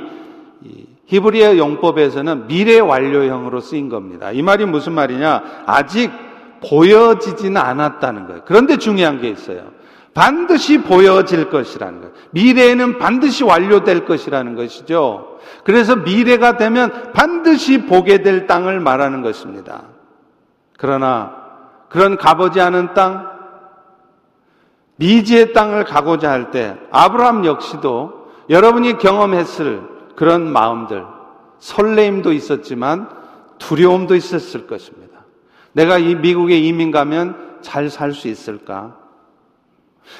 히브리어 1.07 1.57
용법에서는 1.57 2.48
미래 2.48 2.79
완료형으로 2.79 3.60
쓰인 3.60 3.89
겁니다. 3.89 4.31
이 4.31 4.41
말이 4.43 4.65
무슨 4.65 4.93
말이냐? 4.93 5.63
아직 5.65 6.12
보여지지는 6.69 7.57
않았다는 7.60 8.27
거예요. 8.27 8.41
그런데 8.45 8.77
중요한 8.77 9.19
게 9.19 9.29
있어요. 9.29 9.72
반드시 10.15 10.77
보여질 10.79 11.50
것이라는 11.50 12.01
것. 12.01 12.12
미래에는 12.31 12.98
반드시 13.00 13.43
완료될 13.43 14.05
것이라는 14.05 14.55
것이죠. 14.55 15.38
그래서 15.65 15.98
미래가 15.98 16.55
되면 16.55 17.12
반드시 17.13 17.86
보게 17.86 18.22
될 18.24 18.48
땅을 18.48 18.79
말하는 18.79 19.22
것입니다. 19.22 19.84
그러나 20.77 21.36
그런 21.89 22.17
가보지 22.17 22.62
않은 22.62 22.93
땅, 22.93 23.29
미지의 24.95 25.51
땅을 25.53 25.84
가고자 25.84 26.31
할 26.31 26.50
때 26.51 26.77
아브라함 26.91 27.43
역시도 27.45 28.13
여러분이 28.50 28.98
경험했을 29.00 29.81
그런 30.15 30.50
마음들, 30.51 31.03
설레임도 31.60 32.31
있었지만 32.31 33.10
두려움도 33.60 34.15
있었을 34.15 34.65
것입니다. 34.65 35.25
내가 35.74 35.98
이 35.98 36.15
미국에 36.15 36.57
이민 36.57 36.91
가면 36.91 37.57
잘 37.60 37.88
살 37.89 38.13
수 38.13 38.29
있을까? 38.29 38.93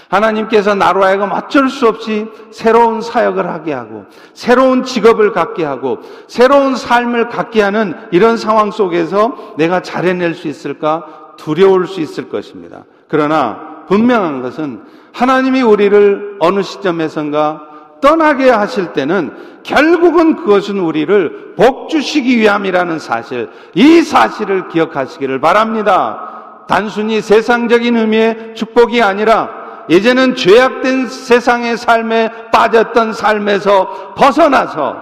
하나님께서 0.10 0.76
나로 0.76 1.04
하여금 1.04 1.32
어쩔 1.32 1.70
수 1.70 1.88
없이 1.88 2.26
새로운 2.52 3.02
사역을 3.02 3.48
하게 3.48 3.74
하고, 3.74 4.06
새로운 4.34 4.84
직업을 4.84 5.32
갖게 5.34 5.64
하고, 5.64 6.00
새로운 6.28 6.76
삶을 6.76 7.30
갖게 7.30 7.62
하는 7.62 7.94
이런 8.12 8.38
상황 8.38 8.72
속에서 8.72 9.54
내가 9.58 9.82
잘해낼 9.82 10.34
수 10.36 10.48
있을까 10.48 11.06
두려울 11.38 11.88
수 11.88 12.02
있을 12.02 12.30
것입니다. 12.30 12.84
그러나 13.08 13.84
분명한 13.88 14.42
것은 14.42 14.84
하나님이 15.14 15.62
우리를 15.62 16.38
어느 16.40 16.62
시점에선가 16.62 17.62
떠나게 18.02 18.50
하실 18.50 18.94
때는 18.94 19.34
결국은 19.64 20.36
그것은 20.36 20.78
우리를 20.78 21.56
복주시기 21.56 22.38
위함이라는 22.38 23.00
사실, 23.00 23.50
이 23.74 24.02
사실을 24.02 24.68
기억하시기를 24.68 25.40
바랍니다. 25.42 26.66
단순히 26.68 27.22
세상적인 27.22 27.96
의미의 27.96 28.54
축복이 28.56 29.02
아니라 29.02 29.50
이제는 29.88 30.36
죄악된 30.36 31.08
세상의 31.08 31.78
삶에 31.78 32.50
빠졌던 32.52 33.14
삶에서 33.14 34.14
벗어나서 34.16 34.98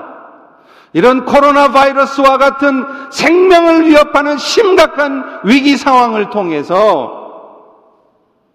이런 0.94 1.26
코로나 1.26 1.70
바이러스와 1.72 2.38
같은 2.38 2.86
생명을 3.10 3.88
위협하는 3.90 4.38
심각한 4.38 5.40
위기 5.44 5.76
상황을 5.78 6.30
통해서 6.30 7.22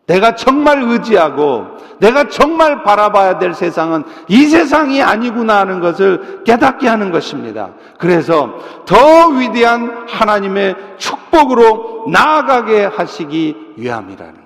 내가 0.06 0.36
정말 0.36 0.82
의지하고 0.82 1.66
내가 1.98 2.28
정말 2.28 2.82
바라봐야 2.82 3.38
될 3.38 3.52
세상은 3.54 4.04
이 4.28 4.46
세상이 4.46 5.02
아니구나 5.02 5.58
하는 5.60 5.80
것을 5.80 6.44
깨닫게 6.44 6.88
하는 6.88 7.10
것입니다. 7.12 7.70
그래서 7.98 8.54
더 8.86 9.26
위대한 9.30 10.06
하나님의 10.08 10.76
축복으로 10.96 12.04
나아가게 12.08 12.84
하시기 12.86 13.74
위함이라는 13.76 14.38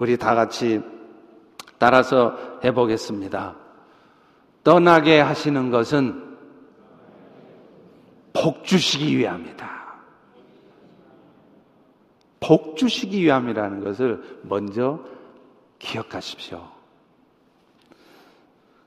우리 0.00 0.16
다 0.16 0.34
같이 0.34 0.82
따라서 1.78 2.34
해보겠습니다. 2.64 3.54
떠나게 4.64 5.20
하시는 5.20 5.70
것은 5.70 6.36
복 8.32 8.64
주시기 8.64 9.16
위함이다. 9.16 9.70
복 12.40 12.76
주시기 12.78 13.22
위함이라는 13.22 13.84
것을 13.84 14.22
먼저 14.42 15.00
기억하십시오. 15.78 16.66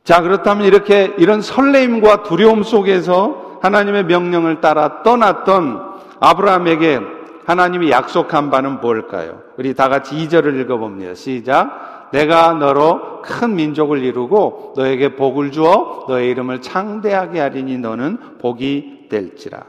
자, 0.03 0.21
그렇다면 0.21 0.65
이렇게 0.65 1.13
이런 1.19 1.41
설레임과 1.41 2.23
두려움 2.23 2.63
속에서 2.63 3.59
하나님의 3.61 4.05
명령을 4.05 4.61
따라 4.61 5.03
떠났던 5.03 5.93
아브라함에게 6.19 6.99
하나님이 7.45 7.91
약속한 7.91 8.49
바는 8.49 8.79
뭘까요? 8.81 9.41
우리 9.57 9.73
다 9.73 9.89
같이 9.89 10.15
2절을 10.15 10.59
읽어봅니다. 10.61 11.15
시작. 11.15 12.09
내가 12.13 12.53
너로 12.53 13.21
큰 13.23 13.55
민족을 13.55 14.03
이루고 14.03 14.73
너에게 14.77 15.15
복을 15.15 15.51
주어 15.51 16.05
너의 16.07 16.29
이름을 16.29 16.61
창대하게 16.61 17.39
하리니 17.39 17.79
너는 17.79 18.17
복이 18.39 19.07
될지라. 19.09 19.63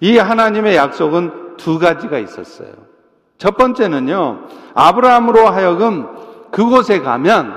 이 0.00 0.16
하나님의 0.18 0.76
약속은 0.76 1.56
두 1.58 1.78
가지가 1.78 2.18
있었어요. 2.18 2.68
첫 3.36 3.56
번째는요, 3.56 4.46
아브라함으로 4.74 5.46
하여금 5.48 6.08
그곳에 6.50 7.00
가면 7.00 7.52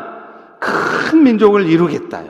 큰 0.59 1.23
민족을 1.23 1.65
이루겠다요. 1.65 2.29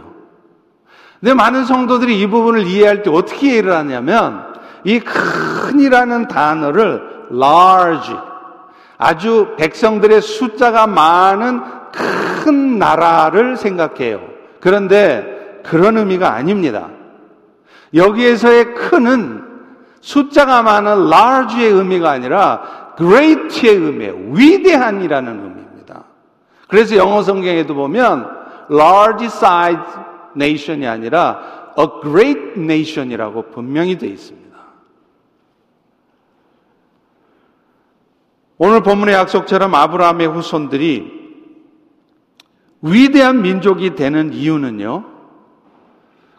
근데 1.19 1.34
많은 1.34 1.65
성도들이 1.65 2.19
이 2.19 2.27
부분을 2.27 2.65
이해할 2.65 3.03
때 3.03 3.12
어떻게 3.12 3.53
이해를 3.53 3.73
하냐면, 3.75 4.50
이 4.83 4.99
큰이라는 4.99 6.27
단어를 6.27 7.27
large, 7.31 8.15
아주 8.97 9.53
백성들의 9.57 10.21
숫자가 10.21 10.87
많은 10.87 11.61
큰 12.43 12.79
나라를 12.79 13.57
생각해요. 13.57 14.19
그런데 14.59 15.61
그런 15.65 15.97
의미가 15.97 16.33
아닙니다. 16.33 16.89
여기에서의 17.93 18.73
큰은 18.73 19.43
숫자가 20.01 20.63
많은 20.63 21.07
large의 21.11 21.71
의미가 21.71 22.09
아니라 22.09 22.93
great의 22.97 23.75
의미예요. 23.75 24.15
위대한이라는 24.33 25.31
의미입니다. 25.31 26.03
그래서 26.67 26.95
영어 26.95 27.21
성경에도 27.21 27.75
보면 27.75 28.27
large 28.71 29.25
size 29.27 29.81
nation이 30.35 30.87
아니라 30.87 31.39
a 31.77 31.85
great 32.03 32.53
nation이라고 32.57 33.49
분명히 33.51 33.97
되어 33.97 34.09
있습니다. 34.09 34.50
오늘 38.57 38.81
본문의 38.83 39.15
약속처럼 39.15 39.73
아브라함의 39.75 40.27
후손들이 40.27 41.19
위대한 42.81 43.41
민족이 43.41 43.95
되는 43.95 44.33
이유는요. 44.33 45.05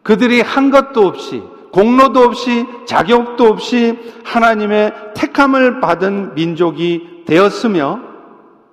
그들이 0.03 0.41
한 0.41 0.71
것도 0.71 1.07
없이 1.07 1.43
공로도 1.73 2.21
없이 2.21 2.67
자격도 2.87 3.45
없이 3.47 3.99
하나님의 4.25 4.93
택함을 5.15 5.81
받은 5.81 6.35
민족이 6.35 7.23
되었으며 7.27 8.01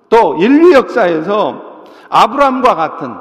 또 0.08 0.36
인류 0.40 0.72
역사에서 0.72 1.84
아브라함과 2.10 2.74
같은 2.74 3.12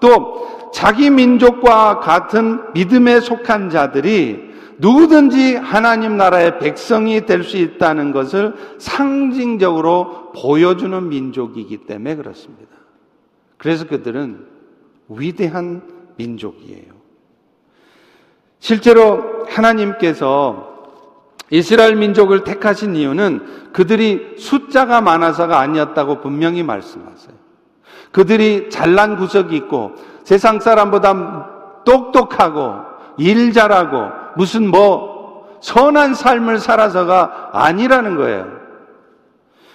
또 0.00 0.70
자기 0.72 1.10
민족과 1.10 2.00
같은 2.00 2.72
믿음에 2.72 3.20
속한 3.20 3.68
자들이 3.70 4.47
누구든지 4.78 5.56
하나님 5.56 6.16
나라의 6.16 6.58
백성이 6.58 7.26
될 7.26 7.38
수 7.42 7.56
있다는 7.56 8.12
것을 8.12 8.54
상징적으로 8.78 10.32
보여주는 10.32 11.08
민족이기 11.08 11.78
때문에 11.78 12.16
그렇습니다. 12.16 12.70
그래서 13.56 13.86
그들은 13.86 14.44
위대한 15.08 15.82
민족이에요. 16.16 16.98
실제로 18.58 19.46
하나님께서 19.48 20.68
이스라엘 21.50 21.96
민족을 21.96 22.44
택하신 22.44 22.94
이유는 22.96 23.72
그들이 23.72 24.34
숫자가 24.36 25.00
많아서가 25.00 25.60
아니었다고 25.60 26.20
분명히 26.20 26.62
말씀하세요. 26.62 27.34
그들이 28.12 28.68
잘난 28.68 29.16
구석이 29.16 29.56
있고 29.56 29.92
세상 30.24 30.60
사람보다 30.60 31.84
똑똑하고 31.86 32.74
일 33.18 33.52
잘하고 33.52 34.17
무슨 34.38 34.68
뭐 34.68 35.48
선한 35.60 36.14
삶을 36.14 36.58
살아서가 36.60 37.50
아니라는 37.54 38.14
거예요. 38.16 38.46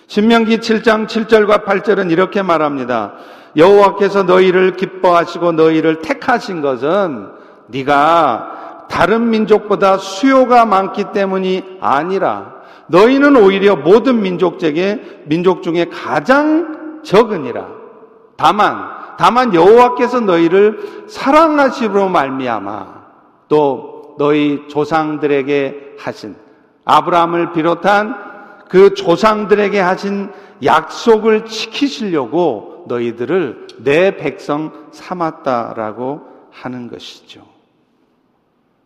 신명기 0.08 0.60
7장 0.60 1.06
7절과 1.08 1.66
8절은 1.66 2.10
이렇게 2.10 2.42
말합니다. 2.42 3.12
여호와께서 3.58 4.24
너희를 4.24 4.78
기뻐하시고 4.78 5.52
너희를 5.52 6.00
택하신 6.00 6.62
것은 6.62 7.28
네가 7.68 8.86
다른 8.90 9.30
민족보다 9.32 9.98
수요가 9.98 10.66
많기 10.66 11.06
때문이 11.12 11.80
아니라 11.82 12.54
너희는 12.88 13.36
오히려 13.36 13.76
모든 13.76 14.22
민족에게 14.22 15.24
민족 15.26 15.62
중에 15.64 15.88
가장 15.92 17.02
적으니라. 17.04 17.66
다만 18.38 18.78
다만 19.18 19.54
여호와께서 19.54 20.22
너희를 20.22 21.04
사랑하시므로 21.08 22.08
말미암아 22.08 23.04
또 23.50 23.93
너희 24.18 24.68
조상들에게 24.68 25.96
하신 26.00 26.36
아브라함을 26.86 27.54
비롯한 27.54 28.16
그 28.70 28.94
조상들에게 28.94 29.80
하신 29.80 30.32
약속을 30.64 31.46
지키시려고 31.46 32.86
너희들을 32.88 33.68
내 33.84 34.18
백성 34.18 34.88
삼았다라고 34.92 36.22
하는 36.52 36.90
것이죠. 36.90 37.42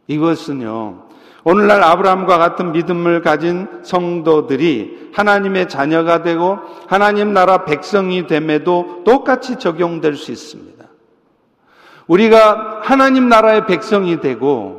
이것은요. 0.08 1.06
오늘날 1.44 1.82
아브라함과 1.84 2.38
같은 2.38 2.74
믿음을 2.74 3.22
가진 3.22 3.68
성도들이 3.84 5.12
하나님의 5.14 5.70
자녀가 5.70 6.22
되고 6.22 6.60
하나님 6.88 7.34
나라 7.34 7.64
백성이 7.64 8.28
됨에도 8.28 9.04
똑같이 9.06 9.58
적용될 9.58 10.16
수 10.16 10.32
있습니다. 10.32 10.86
우리가 12.08 12.82
하나님 12.84 13.30
나라의 13.30 13.66
백성이 13.66 14.20
되고 14.20 14.77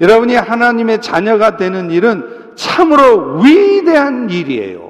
여러분이 0.00 0.34
하나님의 0.36 1.00
자녀가 1.02 1.56
되는 1.56 1.90
일은 1.90 2.52
참으로 2.54 3.40
위대한 3.40 4.30
일이에요. 4.30 4.88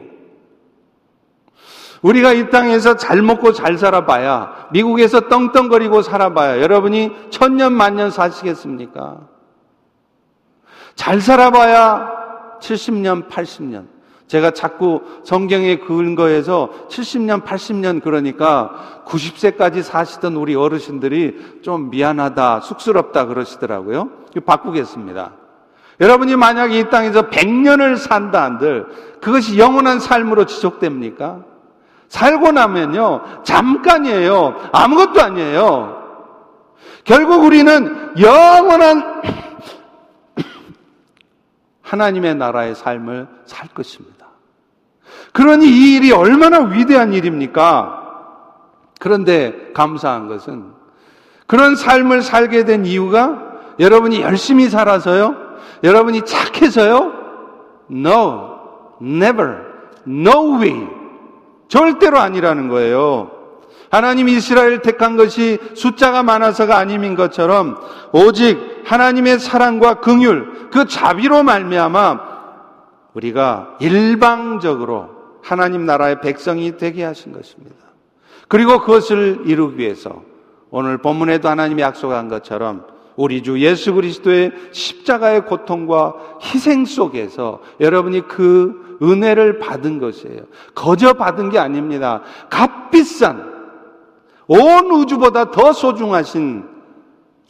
우리가 2.02 2.32
이 2.32 2.50
땅에서 2.50 2.96
잘 2.96 3.22
먹고 3.22 3.52
잘 3.52 3.76
살아봐야, 3.76 4.68
미국에서 4.72 5.22
떵떵거리고 5.28 6.02
살아봐야, 6.02 6.60
여러분이 6.60 7.10
천년 7.30 7.72
만년 7.72 8.10
사시겠습니까? 8.10 9.28
잘 10.94 11.20
살아봐야 11.20 12.08
70년, 12.60 13.28
80년. 13.28 13.97
제가 14.28 14.50
자꾸 14.52 15.02
성경에근거해서 15.24 16.68
70년, 16.88 17.42
80년 17.44 18.02
그러니까 18.02 19.02
90세까지 19.06 19.82
사시던 19.82 20.36
우리 20.36 20.54
어르신들이 20.54 21.60
좀 21.62 21.90
미안하다, 21.90 22.60
쑥스럽다 22.60 23.24
그러시더라고요. 23.26 24.10
바꾸겠습니다. 24.44 25.32
여러분이 26.00 26.36
만약에 26.36 26.78
이 26.78 26.90
땅에서 26.90 27.22
100년을 27.30 27.96
산다 27.96 28.42
한들 28.44 28.86
그것이 29.20 29.58
영원한 29.58 29.98
삶으로 29.98 30.44
지속됩니까? 30.44 31.40
살고 32.08 32.52
나면요, 32.52 33.22
잠깐이에요. 33.44 34.56
아무것도 34.72 35.22
아니에요. 35.22 35.96
결국 37.04 37.44
우리는 37.44 38.12
영원한 38.20 39.22
하나님의 41.82 42.34
나라의 42.34 42.74
삶을 42.74 43.26
살 43.46 43.66
것입니다. 43.68 44.17
그러니 45.32 45.66
이 45.66 45.94
일이 45.96 46.12
얼마나 46.12 46.58
위대한 46.58 47.12
일입니까? 47.12 47.94
그런데 49.00 49.70
감사한 49.74 50.26
것은 50.28 50.72
그런 51.46 51.76
삶을 51.76 52.22
살게 52.22 52.64
된 52.64 52.84
이유가 52.84 53.42
여러분이 53.78 54.22
열심히 54.22 54.68
살아서요? 54.68 55.36
여러분이 55.84 56.22
착해서요? 56.22 57.12
No, 57.90 58.58
never, 59.00 59.58
no 60.06 60.58
way. 60.60 60.86
절대로 61.68 62.18
아니라는 62.18 62.68
거예요. 62.68 63.30
하나님 63.90 64.28
이스라엘 64.28 64.82
택한 64.82 65.16
것이 65.16 65.58
숫자가 65.74 66.22
많아서가 66.22 66.76
아님인 66.76 67.14
것처럼 67.14 67.76
오직 68.12 68.58
하나님의 68.84 69.38
사랑과 69.38 69.94
긍휼 70.00 70.70
그 70.70 70.86
자비로 70.86 71.42
말미암아 71.44 72.18
우리가 73.14 73.76
일방적으로 73.80 75.17
하나님 75.42 75.86
나라의 75.86 76.20
백성이 76.20 76.76
되게 76.76 77.02
하신 77.04 77.32
것입니다. 77.32 77.76
그리고 78.48 78.80
그것을 78.80 79.42
이루기 79.46 79.78
위해서 79.78 80.22
오늘 80.70 80.98
본문에도 80.98 81.48
하나님이 81.48 81.82
약속한 81.82 82.28
것처럼 82.28 82.86
우리 83.16 83.42
주 83.42 83.58
예수 83.58 83.94
그리스도의 83.94 84.52
십자가의 84.70 85.46
고통과 85.46 86.14
희생 86.40 86.84
속에서 86.84 87.60
여러분이 87.80 88.28
그 88.28 88.98
은혜를 89.02 89.58
받은 89.58 89.98
것이에요. 89.98 90.42
거저 90.74 91.14
받은 91.14 91.50
게 91.50 91.58
아닙니다. 91.58 92.22
값비싼 92.50 93.58
온 94.46 94.60
우주보다 94.90 95.50
더 95.50 95.72
소중하신 95.72 96.64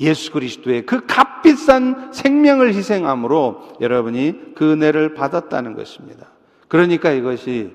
예수 0.01 0.33
그리스도의 0.33 0.87
그 0.87 1.05
값비싼 1.07 2.11
생명을 2.13 2.69
희생함으로 2.73 3.63
여러분이 3.81 4.55
그 4.55 4.73
은혜를 4.73 5.15
받았다는 5.15 5.75
것입니다. 5.75 6.27
그러니까 6.69 7.11
이것이 7.11 7.71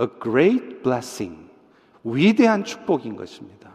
a 0.00 0.06
great 0.22 0.82
blessing. 0.82 1.44
위대한 2.02 2.64
축복인 2.64 3.16
것입니다. 3.16 3.70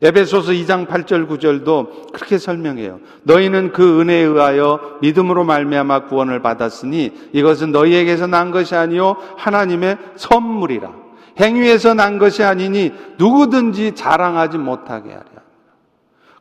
에베소서 0.00 0.52
2장 0.52 0.86
8절 0.86 1.28
9절도 1.28 2.12
그렇게 2.12 2.36
설명해요. 2.38 3.00
너희는 3.22 3.70
그 3.72 4.00
은혜에 4.00 4.16
의하여 4.22 4.98
믿음으로 5.00 5.44
말미암아 5.44 6.06
구원을 6.06 6.42
받았으니 6.42 7.12
이것은 7.32 7.70
너희에게서 7.70 8.26
난 8.26 8.50
것이 8.50 8.74
아니요 8.74 9.16
하나님의 9.36 9.96
선물이라. 10.16 11.02
행위에서 11.40 11.94
난 11.94 12.18
것이 12.18 12.42
아니니 12.42 12.92
누구든지 13.18 13.94
자랑하지 13.94 14.58
못하게 14.58 15.12
하리 15.14 15.24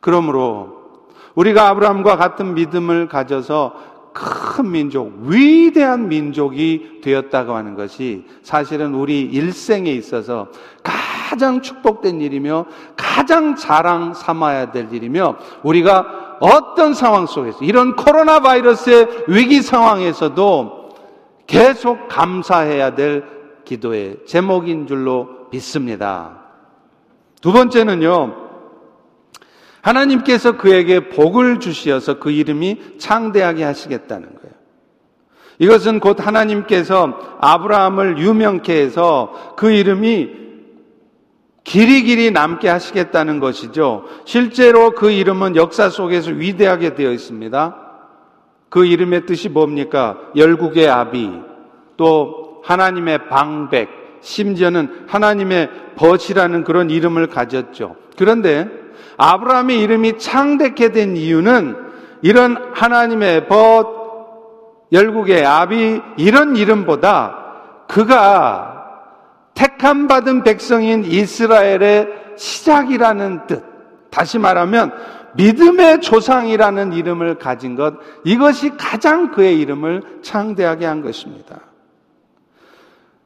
그러므로 0.04 0.82
우리가 1.36 1.70
아브라함과 1.70 2.18
같은 2.18 2.56
믿음을 2.56 3.08
가져서 3.08 3.76
큰 4.14 4.70
민족, 4.72 5.14
위대한 5.24 6.08
민족이 6.10 7.02
되었다고 7.04 7.54
하는 7.56 7.76
것이 7.76 8.26
사실은 8.44 8.94
우리 8.94 9.22
일생에 9.22 9.90
있어서 9.92 10.50
가장 10.84 11.62
축복된 11.62 12.20
일이며 12.22 12.66
가장 12.98 13.56
자랑 13.56 14.14
삼아야 14.14 14.72
될 14.72 14.92
일이며 14.94 15.38
우리가 15.64 16.38
어떤 16.42 16.94
상황 16.94 17.26
속에서 17.26 17.60
이런 17.64 17.96
코로나 17.96 18.40
바이러스의 18.42 19.08
위기 19.28 19.62
상황에서도 19.62 20.82
계속 21.48 22.08
감사해야 22.10 22.96
될 22.96 23.24
기도의 23.64 24.18
제목인 24.26 24.88
줄로 24.88 25.30
믿습니다. 25.52 26.38
두 27.42 27.52
번째는요, 27.54 28.36
하나님께서 29.82 30.58
그에게 30.58 31.10
복을 31.10 31.60
주시어서 31.60 32.20
그 32.20 32.32
이름이 32.32 32.98
창대하게 32.98 33.64
하시겠다는 33.64 34.28
거예요. 34.28 34.52
이것은 35.60 36.00
곧 36.00 36.26
하나님께서 36.26 37.38
아브라함을 37.40 38.18
유명케 38.18 38.74
해서 38.80 39.54
그 39.58 39.72
이름이 39.72 40.42
길이 41.64 42.02
길이 42.04 42.32
남게 42.32 42.68
하시겠다는 42.68 43.40
것이죠. 43.40 44.06
실제로 44.26 44.92
그 44.92 45.12
이름은 45.12 45.56
역사 45.56 45.90
속에서 45.90 46.32
위대하게 46.32 46.96
되어 46.96 47.12
있습니다. 47.12 47.78
그 48.70 48.86
이름의 48.86 49.28
뜻이 49.28 49.50
뭡니까? 49.50 50.18
열국의 50.36 50.90
아비, 50.90 51.30
또 51.98 52.62
하나님의 52.64 53.28
방백, 53.30 53.90
심지어는 54.22 55.06
하나님의 55.08 55.70
벗이라는 55.96 56.64
그런 56.64 56.90
이름을 56.90 57.28
가졌죠. 57.28 57.96
그런데 58.18 58.68
아브라함의 59.18 59.80
이름이 59.80 60.18
창대케 60.20 60.92
된 60.92 61.18
이유는 61.18 61.76
이런 62.22 62.58
하나님의 62.74 63.48
벗, 63.48 64.02
열국의 64.92 65.46
아비 65.46 66.02
이런 66.18 66.56
이름보다 66.56 67.38
그가 67.88 68.78
택함 69.54 70.08
받은 70.08 70.44
백성인 70.44 71.04
이스라엘의 71.06 72.08
시작이라는 72.38 73.48
뜻. 73.48 73.64
다시 74.10 74.40
말하면 74.40 74.92
믿음의 75.36 76.02
조상이라는 76.02 76.92
이름을 76.92 77.36
가진 77.38 77.76
것 77.78 77.94
이것이 78.26 78.72
가장 78.78 79.32
그의 79.32 79.60
이름을 79.62 80.04
창대하게 80.22 80.86
한 80.86 81.02
것입니다. 81.02 81.60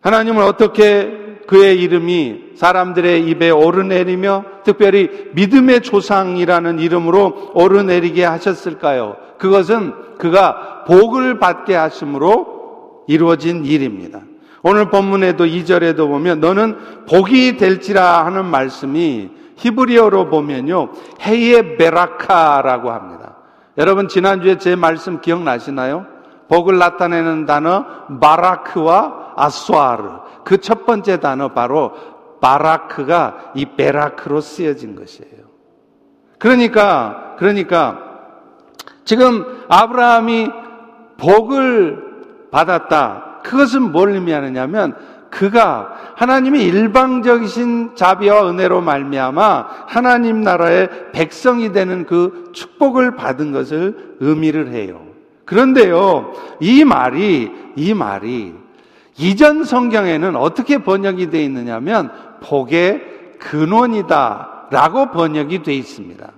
하나님은 0.02 0.44
어떻게 0.44 1.35
그의 1.48 1.80
이름이 1.82 2.42
사람들의 2.56 3.26
입에 3.26 3.50
오르내리며 3.50 4.46
특별히 4.64 5.10
믿음의 5.34 5.82
조상이라는 5.82 6.80
이름으로 6.80 7.52
오르내리게 7.54 8.24
하셨을까요? 8.24 9.18
그것은 9.38 9.94
그가 10.18 10.84
복을 10.88 11.40
받게 11.40 11.76
하심으로 11.76 13.04
이루어진 13.08 13.66
일입니다. 13.66 14.22
오늘 14.64 14.90
본문에도 14.90 15.46
2절에도 15.46 16.08
보면 16.08 16.40
너는 16.40 16.78
복이 17.08 17.58
될지라 17.58 18.26
하는 18.26 18.46
말씀이 18.46 19.30
히브리어로 19.58 20.30
보면요. 20.30 20.90
헤이에 21.26 21.78
베라카라고 21.78 22.92
합니다. 22.92 23.38
여러분 23.78 24.08
지난주에 24.08 24.58
제 24.58 24.76
말씀 24.76 25.22
기억나시나요? 25.22 26.08
복을 26.50 26.78
나타내는 26.80 27.46
단어 27.46 27.86
마라크와 28.10 29.25
아수아르 29.36 30.20
그 30.44 30.58
첫 30.58 30.86
번째 30.86 31.20
단어 31.20 31.50
바로 31.50 31.92
바라크가 32.42 33.52
이 33.56 33.66
베라크로 33.76 34.42
쓰여진 34.42 34.96
것이에요. 34.96 35.30
그러니까 36.40 37.36
그러니까 37.40 38.00
지금 39.04 39.46
아브라함이 39.68 40.50
복을 41.20 42.04
받았다. 42.52 43.40
그것은 43.44 43.92
뭘 43.92 44.10
의미하느냐면 44.12 44.96
그가 45.32 45.92
하나님의 46.16 46.64
일방적이신 46.64 47.96
자비와 47.96 48.48
은혜로 48.50 48.82
말미암아 48.82 49.68
하나님 49.88 50.42
나라의 50.42 50.90
백성이 51.12 51.72
되는 51.74 52.06
그 52.06 52.52
축복을 52.54 53.16
받은 53.16 53.52
것을 53.52 54.16
의미를 54.20 54.72
해요. 54.72 55.04
그런데요, 55.46 56.32
이 56.60 56.86
말이 56.86 57.52
이 57.76 57.94
말이 57.94 58.56
이전 59.18 59.64
성경에는 59.64 60.36
어떻게 60.36 60.80
번역이 60.80 61.30
되어 61.30 61.42
있느냐면 61.42 62.12
복의 62.44 63.02
근원이다라고 63.40 65.12
번역이 65.12 65.64
되어 65.64 65.74
있습니다. 65.76 66.32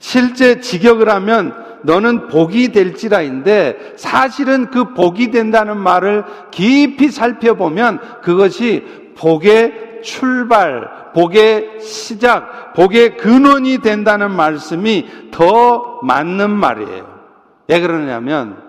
실제 0.00 0.60
직역을 0.60 1.08
하면 1.08 1.54
너는 1.84 2.28
복이 2.28 2.72
될지라인데 2.72 3.92
사실은 3.96 4.70
그 4.70 4.94
복이 4.94 5.30
된다는 5.30 5.76
말을 5.76 6.24
깊이 6.50 7.10
살펴보면 7.10 8.00
그것이 8.22 8.84
복의 9.16 10.00
출발, 10.02 11.12
복의 11.14 11.80
시작, 11.80 12.72
복의 12.74 13.16
근원이 13.18 13.78
된다는 13.78 14.30
말씀이 14.32 15.06
더 15.30 16.00
맞는 16.02 16.50
말이에요. 16.50 17.06
왜 17.68 17.80
그러냐면 17.80 18.63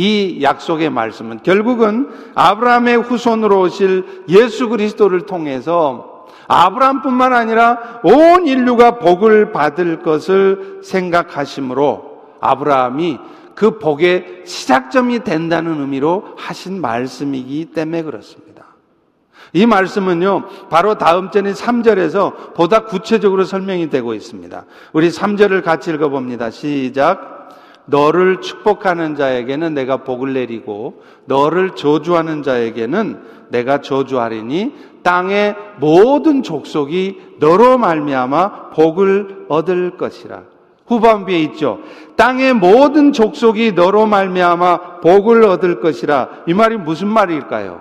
이 0.00 0.38
약속의 0.44 0.90
말씀은 0.90 1.40
결국은 1.42 2.08
아브라함의 2.36 2.98
후손으로 2.98 3.62
오실 3.62 4.04
예수 4.28 4.68
그리스도를 4.68 5.26
통해서 5.26 6.26
아브라함뿐만 6.46 7.32
아니라 7.34 7.98
온 8.04 8.46
인류가 8.46 9.00
복을 9.00 9.50
받을 9.50 10.00
것을 10.02 10.82
생각하심으로 10.84 12.04
아브라함이 12.40 13.18
그 13.56 13.80
복의 13.80 14.42
시작점이 14.44 15.24
된다는 15.24 15.80
의미로 15.80 16.26
하신 16.36 16.80
말씀이기 16.80 17.72
때문에 17.74 18.04
그렇습니다. 18.04 18.48
이 19.52 19.66
말씀은요, 19.66 20.44
바로 20.70 20.94
다음 20.94 21.32
절인 21.32 21.54
3절에서 21.54 22.54
보다 22.54 22.84
구체적으로 22.84 23.42
설명이 23.42 23.90
되고 23.90 24.14
있습니다. 24.14 24.64
우리 24.92 25.08
3절을 25.08 25.64
같이 25.64 25.90
읽어봅니다. 25.90 26.50
시작. 26.50 27.36
너를 27.88 28.40
축복하는 28.40 29.16
자에게는 29.16 29.74
내가 29.74 29.98
복을 29.98 30.32
내리고 30.34 31.02
너를 31.24 31.70
저주하는 31.74 32.42
자에게는 32.42 33.22
내가 33.48 33.80
저주하리니 33.80 34.74
땅의 35.02 35.56
모든 35.80 36.42
족속이 36.42 37.36
너로 37.38 37.78
말미암아 37.78 38.70
복을 38.70 39.46
얻을 39.48 39.96
것이라. 39.96 40.42
후반부에 40.86 41.38
있죠. 41.42 41.80
땅의 42.16 42.54
모든 42.54 43.12
족속이 43.12 43.72
너로 43.72 44.06
말미암아 44.06 45.00
복을 45.00 45.44
얻을 45.44 45.80
것이라. 45.80 46.28
이 46.46 46.54
말이 46.54 46.76
무슨 46.76 47.08
말일까요? 47.08 47.80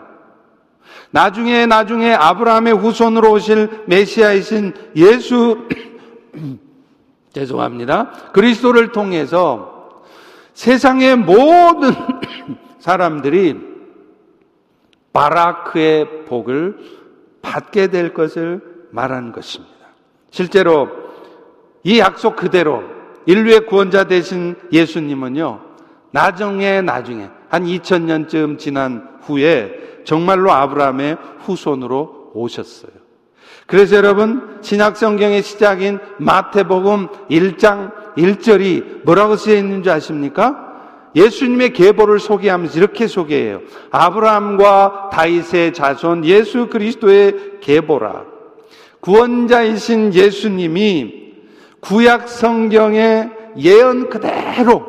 나중에 1.11 1.65
나중에 1.65 2.13
아브라함의 2.13 2.73
후손으로 2.77 3.31
오실 3.31 3.83
메시아이신 3.87 4.73
예수 4.97 5.67
죄송합니다. 7.33 8.11
그리스도를 8.31 8.91
통해서 8.93 9.76
세상의 10.57 11.17
모든 11.17 11.93
사람들이 12.81 13.61
바라크의 15.13 16.25
복을 16.25 16.77
받게 17.43 17.87
될 17.87 18.11
것을 18.15 18.61
말한 18.89 19.33
것입니다. 19.33 19.75
실제로 20.31 20.89
이 21.83 21.99
약속 21.99 22.35
그대로 22.35 22.81
인류의 23.27 23.67
구원자 23.67 24.05
되신 24.05 24.55
예수님은요, 24.71 25.61
나중에 26.09 26.81
나중에 26.81 27.29
한 27.49 27.63
2000년쯤 27.65 28.57
지난 28.57 29.19
후에 29.21 30.01
정말로 30.05 30.51
아브라함의 30.51 31.17
후손으로 31.37 32.31
오셨어요. 32.33 32.91
그래서 33.67 33.95
여러분, 33.95 34.57
신약성경의 34.61 35.43
시작인 35.43 35.99
마태복음 36.17 37.09
1장 37.29 38.06
1절이 38.17 39.05
뭐라고 39.05 39.35
쓰여 39.35 39.55
있는지 39.55 39.89
아십니까? 39.89 40.65
예수님의 41.15 41.73
계보를 41.73 42.19
소개하면서 42.19 42.77
이렇게 42.77 43.07
소개해요. 43.07 43.61
아브라함과 43.91 45.09
다윗의 45.13 45.73
자손 45.73 46.25
예수 46.25 46.67
그리스도의 46.67 47.59
계보라. 47.61 48.23
구원자이신 49.01 50.13
예수님이 50.13 51.27
구약 51.79 52.27
성경의 52.27 53.29
예언 53.59 54.09
그대로 54.09 54.85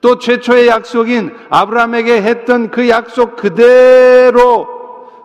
또 0.00 0.18
최초의 0.18 0.68
약속인 0.68 1.32
아브라함에게 1.48 2.22
했던 2.22 2.70
그 2.70 2.88
약속 2.88 3.36
그대로 3.36 4.68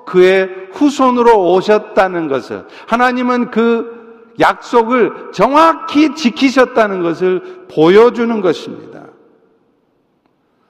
그의 0.06 0.50
후손으로 0.72 1.52
오셨다는 1.54 2.30
것을 2.30 2.66
하나님은 2.88 3.52
그 3.52 4.01
약속을 4.40 5.32
정확히 5.34 6.16
지키셨다는 6.16 7.02
것을 7.02 7.66
보여주는 7.74 8.42
것입니다. 8.42 9.06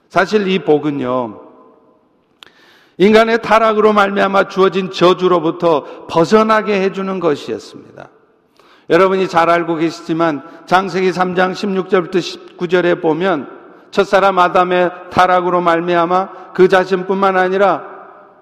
사실 0.10 0.48
이 0.48 0.60
복은요, 0.60 1.40
인간의 2.98 3.42
타락으로 3.42 3.94
말미암아 3.94 4.48
주어진 4.50 4.92
저주로부터 4.92 6.06
벗어나게 6.10 6.82
해주는 6.82 7.20
것이었습니다. 7.20 8.10
여러분이 8.90 9.30
잘 9.30 9.50
알고 9.50 9.76
계시지만 9.76 10.44
장세기 10.66 11.12
3장 11.12 11.54
16절부터 11.54 12.16
19절에 12.16 13.02
보면 13.02 13.48
첫사람 13.92 14.38
아담의 14.40 14.92
타락으로 15.12 15.62
말미암아 15.62 16.52
그 16.54 16.68
자신뿐만 16.68 17.38
아니라 17.38 17.84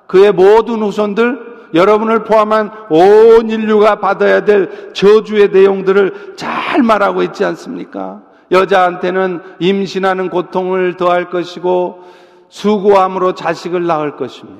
그의 0.07 0.31
모든 0.31 0.81
후손들 0.81 1.48
여러분을 1.73 2.23
포함한 2.23 2.71
온 2.89 3.49
인류가 3.49 3.95
받아야 3.95 4.45
될 4.45 4.93
저주의 4.93 5.49
내용들을 5.49 6.33
잘 6.35 6.83
말하고 6.83 7.23
있지 7.23 7.45
않습니까? 7.45 8.21
여자한테는 8.51 9.41
임신하는 9.59 10.29
고통을 10.29 10.97
더할 10.97 11.29
것이고 11.29 12.03
수고함으로 12.49 13.33
자식을 13.33 13.85
낳을 13.85 14.15
것이며 14.15 14.51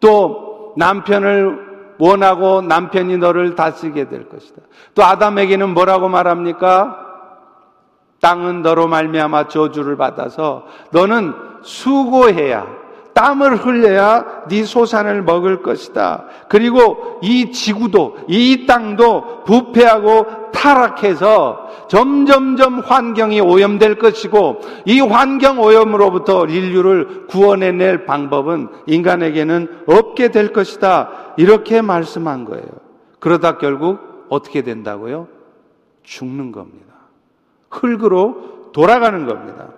또 0.00 0.72
남편을 0.76 1.70
원하고 1.98 2.62
남편이 2.62 3.18
너를 3.18 3.54
다스리게 3.56 4.08
될 4.08 4.28
것이다. 4.30 4.62
또 4.94 5.04
아담에게는 5.04 5.68
뭐라고 5.74 6.08
말합니까? 6.08 6.96
땅은 8.22 8.62
너로 8.62 8.86
말미암아 8.88 9.48
저주를 9.48 9.98
받아서 9.98 10.64
너는 10.92 11.34
수고해야 11.60 12.79
땀을 13.20 13.56
흘려야 13.56 14.44
네 14.48 14.64
소산을 14.64 15.22
먹을 15.24 15.62
것이다. 15.62 16.24
그리고 16.48 17.18
이 17.22 17.52
지구도 17.52 18.16
이 18.28 18.64
땅도 18.66 19.44
부패하고 19.44 20.50
타락해서 20.52 21.68
점점점 21.88 22.80
환경이 22.80 23.40
오염될 23.42 23.96
것이고 23.96 24.60
이 24.86 25.00
환경 25.02 25.60
오염으로부터 25.60 26.46
인류를 26.46 27.26
구원해낼 27.26 28.06
방법은 28.06 28.68
인간에게는 28.86 29.82
없게 29.86 30.30
될 30.30 30.52
것이다. 30.54 31.34
이렇게 31.36 31.82
말씀한 31.82 32.46
거예요. 32.46 32.64
그러다 33.18 33.58
결국 33.58 34.00
어떻게 34.30 34.62
된다고요? 34.62 35.28
죽는 36.04 36.52
겁니다. 36.52 36.88
흙으로 37.70 38.70
돌아가는 38.72 39.26
겁니다. 39.26 39.68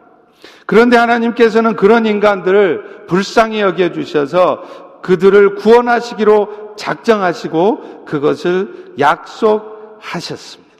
그런데 0.66 0.96
하나님께서는 0.96 1.76
그런 1.76 2.06
인간들을 2.06 3.06
불쌍히 3.06 3.60
여겨 3.60 3.92
주셔서 3.92 4.62
그들을 5.02 5.56
구원하시기로 5.56 6.74
작정하시고 6.76 8.04
그것을 8.04 8.94
약속하셨습니다. 8.98 10.72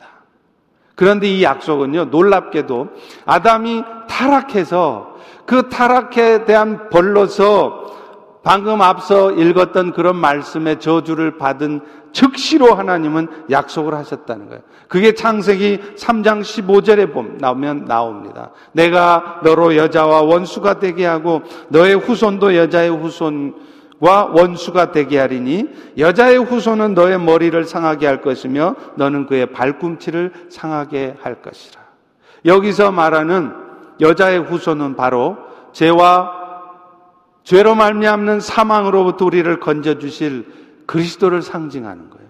그런데 0.95 1.27
이 1.29 1.43
약속은요, 1.43 2.07
놀랍게도 2.07 2.89
아담이 3.27 3.83
타락해서 4.09 5.15
그 5.47 5.69
타락에 5.69 6.45
대한 6.45 6.89
벌로서 6.91 7.82
방금 8.45 8.83
앞서 8.83 9.31
읽었던 9.33 9.93
그런 9.93 10.17
말씀의 10.17 10.81
저주를 10.81 11.39
받은 11.39 11.81
즉시로 12.13 12.75
하나님은 12.75 13.47
약속을 13.51 13.95
하셨다는 13.95 14.49
거예요. 14.49 14.63
그게 14.89 15.15
창세기 15.15 15.79
3장 15.97 16.43
15절에 16.43 17.13
보면 17.15 17.87
나옵니다 17.87 18.51
내가 18.73 19.41
너로 19.45 19.77
여자와 19.77 20.23
원수가 20.23 20.81
되게 20.81 21.07
하고 21.07 21.43
너의 21.69 21.95
후손도 21.95 22.55
여자의 22.57 22.91
후손 22.91 23.55
와 24.01 24.25
원수가 24.33 24.91
되게 24.91 25.17
하리니 25.19 25.69
여자의 25.97 26.37
후손은 26.45 26.95
너의 26.95 27.21
머리를 27.21 27.65
상하게 27.65 28.09
할 28.09 28.21
것이며 28.21 28.75
너는 28.97 29.27
그의 29.27 29.47
발꿈치를 29.53 30.33
상하게 30.49 31.15
할 31.23 31.41
것이라. 31.41 31.81
여기서 32.45 32.91
말하는 32.91 33.53
여자의 34.01 34.41
후손은 34.41 34.97
바로 34.97 35.37
죄와 35.73 36.42
죄로 37.45 37.75
말미암는 37.75 38.41
사망으로부터 38.41 39.25
우리를 39.25 39.59
건져 39.61 39.99
주실 39.99 40.47
그리스도를 40.87 41.43
상징하는 41.43 42.11
거예요. 42.11 42.29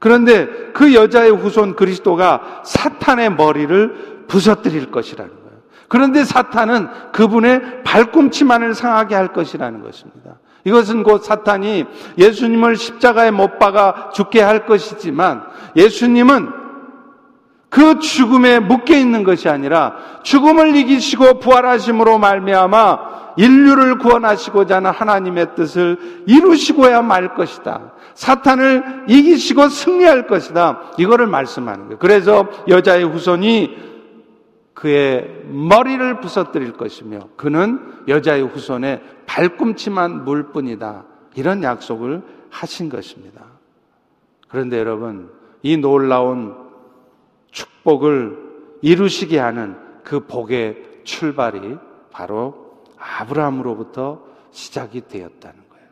그런데 0.00 0.46
그 0.74 0.94
여자의 0.94 1.30
후손 1.30 1.74
그리스도가 1.74 2.62
사탄의 2.64 3.30
머리를 3.34 4.24
부서뜨릴 4.28 4.90
것이라는 4.90 5.32
거예요. 5.32 5.48
그런데 5.88 6.24
사탄은 6.24 6.88
그분의 7.12 7.82
발꿈치만을 7.84 8.74
상하게 8.74 9.14
할 9.14 9.32
것이라는 9.32 9.82
것입니다. 9.82 10.38
이것은 10.64 11.02
곧 11.02 11.24
사탄이 11.24 11.86
예수님을 12.18 12.76
십자가에 12.76 13.30
못 13.30 13.58
박아 13.58 14.10
죽게 14.12 14.40
할 14.42 14.66
것이지만 14.66 15.44
예수님은 15.76 16.50
그 17.70 17.98
죽음에 17.98 18.60
묶여 18.60 18.94
있는 18.96 19.24
것이 19.24 19.48
아니라 19.48 19.94
죽음을 20.24 20.74
이기시고 20.76 21.38
부활하심으로 21.40 22.18
말미암아 22.18 23.27
인류를 23.38 23.98
구원하시고자 23.98 24.76
하는 24.76 24.90
하나님의 24.90 25.54
뜻을 25.54 26.24
이루시고야 26.26 27.02
말 27.02 27.34
것이다. 27.34 27.92
사탄을 28.14 29.04
이기시고 29.08 29.68
승리할 29.68 30.26
것이다. 30.26 30.92
이거를 30.98 31.28
말씀하는 31.28 31.84
거예요. 31.86 31.98
그래서 31.98 32.48
여자의 32.68 33.04
후손이 33.04 33.88
그의 34.74 35.28
머리를 35.48 36.20
부서뜨릴 36.20 36.72
것이며 36.72 37.20
그는 37.36 37.80
여자의 38.08 38.42
후손의 38.46 39.00
발꿈치만 39.26 40.24
물뿐이다. 40.24 41.04
이런 41.36 41.62
약속을 41.62 42.22
하신 42.50 42.88
것입니다. 42.88 43.44
그런데 44.48 44.78
여러분, 44.78 45.30
이 45.62 45.76
놀라운 45.76 46.56
축복을 47.52 48.36
이루시게 48.82 49.38
하는 49.38 49.76
그 50.02 50.26
복의 50.26 50.76
출발이 51.04 51.76
바로 52.10 52.67
아브라함으로부터 52.98 54.22
시작이 54.50 55.06
되었다는 55.08 55.68
거예요. 55.68 55.86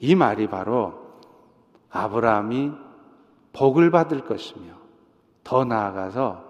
이 0.00 0.14
말이 0.14 0.48
바로 0.48 0.98
아브라함이 1.90 2.72
복을 3.52 3.90
받을 3.90 4.20
것이며 4.24 4.74
더 5.44 5.64
나아가서 5.64 6.44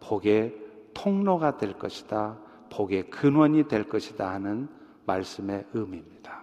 복의 0.00 0.54
통로가 0.94 1.56
될 1.56 1.74
것이다. 1.74 2.38
복의 2.72 3.10
근원이 3.10 3.68
될 3.68 3.88
것이다 3.88 4.30
하는 4.30 4.68
말씀의 5.06 5.66
의미입니다. 5.72 6.42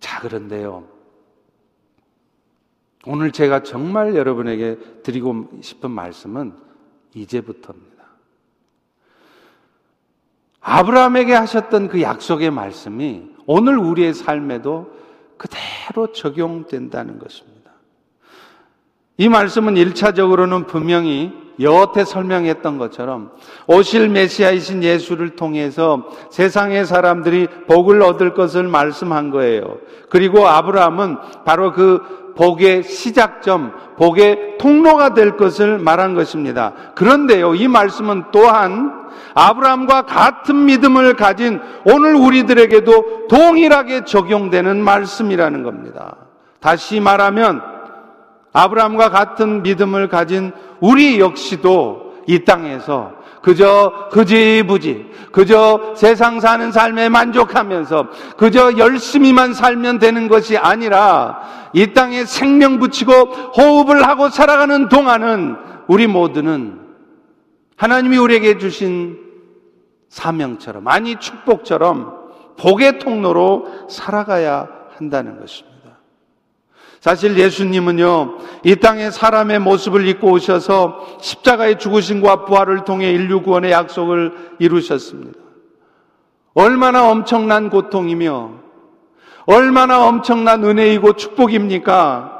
자, 0.00 0.20
그런데요. 0.20 0.84
오늘 3.06 3.32
제가 3.32 3.62
정말 3.62 4.14
여러분에게 4.14 4.78
드리고 5.02 5.60
싶은 5.60 5.90
말씀은 5.90 6.56
이제부터입니다. 7.14 7.91
아브라함에게 10.62 11.34
하셨던 11.34 11.88
그 11.88 12.00
약속의 12.00 12.50
말씀이 12.50 13.24
오늘 13.46 13.76
우리의 13.78 14.14
삶에도 14.14 14.88
그대로 15.36 16.12
적용된다는 16.12 17.18
것입니다. 17.18 17.52
이 19.18 19.28
말씀은 19.28 19.74
1차적으로는 19.74 20.66
분명히 20.68 21.32
여태 21.60 22.02
설명했던 22.04 22.78
것처럼 22.78 23.32
오실 23.66 24.08
메시아이신 24.08 24.82
예수를 24.84 25.36
통해서 25.36 26.08
세상의 26.30 26.86
사람들이 26.86 27.46
복을 27.68 28.00
얻을 28.02 28.32
것을 28.34 28.64
말씀한 28.68 29.30
거예요. 29.30 29.78
그리고 30.08 30.46
아브라함은 30.46 31.16
바로 31.44 31.72
그 31.72 32.32
복의 32.36 32.84
시작점, 32.84 33.74
복의 33.96 34.56
통로가 34.58 35.12
될 35.12 35.36
것을 35.36 35.78
말한 35.78 36.14
것입니다. 36.14 36.72
그런데요, 36.94 37.54
이 37.54 37.68
말씀은 37.68 38.24
또한 38.32 39.01
아브라함과 39.34 40.02
같은 40.02 40.64
믿음을 40.66 41.14
가진 41.14 41.60
오늘 41.84 42.14
우리들에게도 42.14 43.26
동일하게 43.28 44.04
적용되는 44.04 44.82
말씀이라는 44.82 45.62
겁니다. 45.62 46.16
다시 46.60 47.00
말하면 47.00 47.62
아브라함과 48.52 49.10
같은 49.10 49.62
믿음을 49.62 50.08
가진 50.08 50.52
우리 50.80 51.20
역시도 51.20 52.12
이 52.26 52.44
땅에서 52.44 53.22
그저 53.42 53.92
흐지부지, 54.12 55.06
그저 55.32 55.94
세상 55.96 56.38
사는 56.38 56.70
삶에 56.70 57.08
만족하면서 57.08 58.06
그저 58.36 58.76
열심히만 58.78 59.52
살면 59.52 59.98
되는 59.98 60.28
것이 60.28 60.56
아니라 60.56 61.40
이 61.72 61.92
땅에 61.92 62.24
생명 62.24 62.78
붙이고 62.78 63.10
호흡을 63.12 64.06
하고 64.06 64.28
살아가는 64.28 64.88
동안은 64.88 65.56
우리 65.88 66.06
모두는 66.06 66.81
하나님이 67.82 68.16
우리에게 68.16 68.58
주신 68.58 69.18
사명처럼, 70.08 70.86
아니 70.86 71.16
축복처럼 71.16 72.14
복의 72.56 73.00
통로로 73.00 73.88
살아가야 73.90 74.68
한다는 74.96 75.40
것입니다. 75.40 75.98
사실 77.00 77.36
예수님은요, 77.36 78.38
이 78.62 78.76
땅에 78.76 79.10
사람의 79.10 79.58
모습을 79.58 80.06
입고 80.06 80.30
오셔서 80.30 81.16
십자가의 81.20 81.80
죽으심과 81.80 82.44
부활을 82.44 82.84
통해 82.84 83.10
인류 83.10 83.42
구원의 83.42 83.72
약속을 83.72 84.50
이루셨습니다. 84.60 85.40
얼마나 86.54 87.10
엄청난 87.10 87.68
고통이며, 87.68 88.50
얼마나 89.46 90.06
엄청난 90.06 90.62
은혜이고 90.62 91.14
축복입니까? 91.14 92.31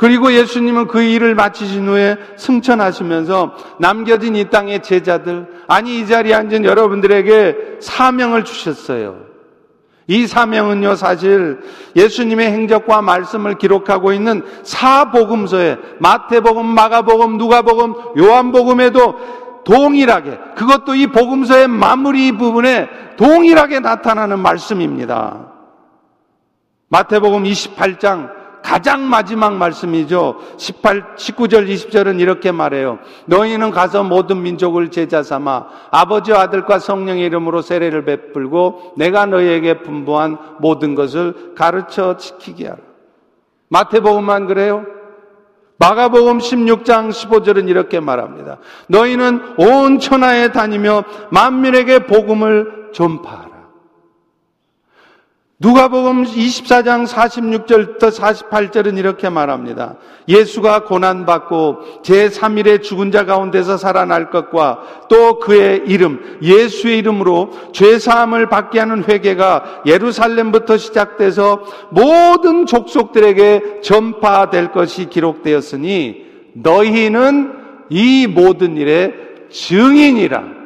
그리고 0.00 0.32
예수님은 0.32 0.86
그 0.86 1.02
일을 1.02 1.34
마치신 1.34 1.86
후에 1.86 2.16
승천하시면서 2.36 3.54
남겨진 3.80 4.34
이 4.34 4.48
땅의 4.48 4.82
제자들, 4.82 5.46
아니 5.66 6.00
이 6.00 6.06
자리에 6.06 6.32
앉은 6.32 6.64
여러분들에게 6.64 7.76
사명을 7.80 8.44
주셨어요. 8.44 9.18
이 10.06 10.26
사명은요, 10.26 10.94
사실 10.94 11.60
예수님의 11.96 12.50
행적과 12.50 13.02
말씀을 13.02 13.58
기록하고 13.58 14.14
있는 14.14 14.42
사복음서에 14.62 15.76
마태복음, 15.98 16.64
마가복음, 16.64 17.36
누가복음, 17.36 17.94
요한복음에도 18.18 19.16
동일하게 19.64 20.38
그것도 20.56 20.94
이 20.94 21.08
복음서의 21.08 21.68
마무리 21.68 22.32
부분에 22.32 22.88
동일하게 23.18 23.80
나타나는 23.80 24.38
말씀입니다. 24.38 25.50
마태복음 26.88 27.42
28장 27.44 28.39
가장 28.62 29.08
마지막 29.08 29.54
말씀이죠. 29.56 30.36
18, 30.56 31.16
19절, 31.16 31.68
20절은 31.68 32.20
이렇게 32.20 32.52
말해요. 32.52 32.98
너희는 33.26 33.70
가서 33.70 34.02
모든 34.02 34.42
민족을 34.42 34.90
제자 34.90 35.22
삼아 35.22 35.66
아버지와 35.90 36.42
아들과 36.42 36.78
성령의 36.78 37.24
이름으로 37.26 37.62
세례를 37.62 38.04
베풀고 38.04 38.94
내가 38.96 39.26
너희에게 39.26 39.82
분부한 39.82 40.38
모든 40.58 40.94
것을 40.94 41.54
가르쳐 41.54 42.16
지키게 42.16 42.66
하라. 42.66 42.78
마태복음만 43.70 44.46
그래요? 44.46 44.84
마가복음 45.78 46.38
16장 46.38 47.08
15절은 47.10 47.68
이렇게 47.68 48.00
말합니다. 48.00 48.58
너희는 48.88 49.54
온 49.56 49.98
천하에 49.98 50.52
다니며 50.52 51.04
만민에게 51.30 52.00
복음을 52.00 52.90
전파하라. 52.92 53.49
누가복음 55.62 56.24
24장 56.24 57.06
46절부터 57.06 58.08
48절은 58.10 58.96
이렇게 58.96 59.28
말합니다. 59.28 59.96
예수가 60.26 60.84
고난 60.84 61.26
받고 61.26 62.00
제3일에 62.02 62.82
죽은 62.82 63.10
자 63.12 63.26
가운데서 63.26 63.76
살아날 63.76 64.30
것과 64.30 64.78
또 65.10 65.38
그의 65.38 65.82
이름 65.86 66.38
예수의 66.40 66.96
이름으로 67.00 67.50
죄 67.74 67.98
사함을 67.98 68.48
받게 68.48 68.78
하는 68.80 69.04
회개가 69.04 69.82
예루살렘부터 69.84 70.78
시작돼서 70.78 71.60
모든 71.90 72.64
족속들에게 72.64 73.80
전파될 73.82 74.72
것이 74.72 75.10
기록되었으니 75.10 76.24
너희는 76.54 77.52
이 77.90 78.26
모든 78.26 78.78
일에 78.78 79.12
증인이라 79.50 80.59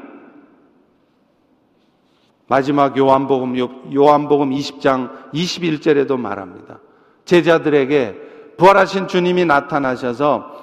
마지막 2.55 2.96
요한복음 2.96 3.57
요한복음 3.92 4.50
20장 4.50 5.32
21절에도 5.34 6.16
말합니다. 6.16 6.78
제자들에게 7.24 8.55
부활하신 8.59 9.09
주님이 9.09 9.44
나타나셔서 9.44 10.55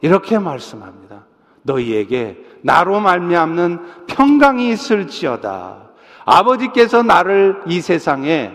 이렇게 0.00 0.40
말씀합니다. 0.40 1.24
너희에게 1.62 2.36
나로 2.62 2.98
말미암는 2.98 4.06
평강이 4.08 4.70
있을지어다. 4.70 5.92
아버지께서 6.24 7.04
나를 7.04 7.62
이 7.68 7.80
세상에 7.80 8.50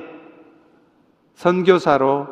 선교사로 1.35 2.27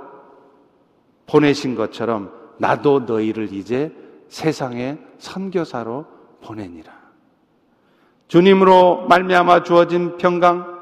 보내신 1.27 1.75
것처럼 1.75 2.33
나도 2.57 3.01
너희를 3.07 3.53
이제 3.53 3.95
세상에 4.27 4.97
선교사로 5.19 6.05
보내니라. 6.43 6.98
주님으로 8.29 9.07
말미암아 9.09 9.63
주어진 9.63 10.17
평강, 10.17 10.79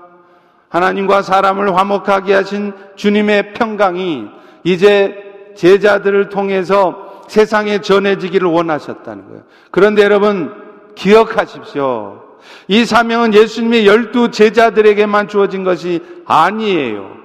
하나님과 0.70 1.22
사람을 1.22 1.76
화목하게 1.78 2.34
하신 2.34 2.74
주님의 2.98 3.54
평강이 3.54 4.26
이제 4.66 5.16
제자들을 5.56 6.28
통해서 6.30 7.22
세상에 7.30 7.80
전해지기를 7.80 8.48
원하셨다는 8.48 9.28
거예요. 9.30 9.44
그런데 9.72 10.04
여러분 10.04 10.54
기억하십시오. 10.96 12.22
이 12.68 12.84
사명은 12.84 13.34
예수님의 13.34 13.88
열두 13.88 14.32
제자들에게만 14.32 15.30
주어진 15.30 15.64
것이 15.64 16.02
아니에요. 16.26 17.16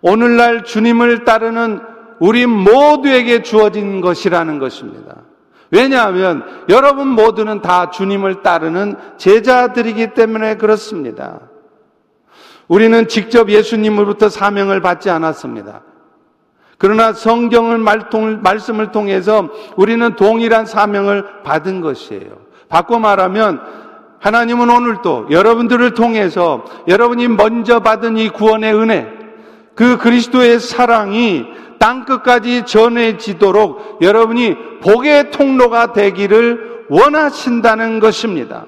오늘날 0.00 0.64
주님을 0.64 1.22
따르는 1.24 1.78
우리 2.18 2.46
모두에게 2.46 3.42
주어진 3.42 4.00
것이라는 4.00 4.58
것입니다. 4.58 5.22
왜냐하면 5.72 6.44
여러분 6.68 7.08
모두는 7.08 7.62
다 7.62 7.88
주님을 7.90 8.42
따르는 8.42 8.94
제자들이기 9.16 10.08
때문에 10.14 10.56
그렇습니다. 10.58 11.40
우리는 12.68 13.08
직접 13.08 13.48
예수님으로부터 13.48 14.28
사명을 14.28 14.82
받지 14.82 15.08
않았습니다. 15.08 15.82
그러나 16.76 17.14
성경을 17.14 17.78
말씀을 18.38 18.92
통해서 18.92 19.48
우리는 19.76 20.14
동일한 20.14 20.66
사명을 20.66 21.42
받은 21.42 21.80
것이에요. 21.80 22.36
바꿔 22.68 22.98
말하면 22.98 23.60
하나님은 24.20 24.68
오늘도 24.68 25.28
여러분들을 25.30 25.94
통해서 25.94 26.64
여러분이 26.86 27.28
먼저 27.28 27.80
받은 27.80 28.18
이 28.18 28.28
구원의 28.28 28.74
은혜, 28.74 29.08
그 29.74 29.96
그리스도의 29.96 30.60
사랑이 30.60 31.46
땅끝까지 31.82 32.64
전해지도록 32.64 33.98
여러분이 34.00 34.78
복의 34.80 35.32
통로가 35.32 35.92
되기를 35.92 36.84
원하신다는 36.88 37.98
것입니다. 37.98 38.66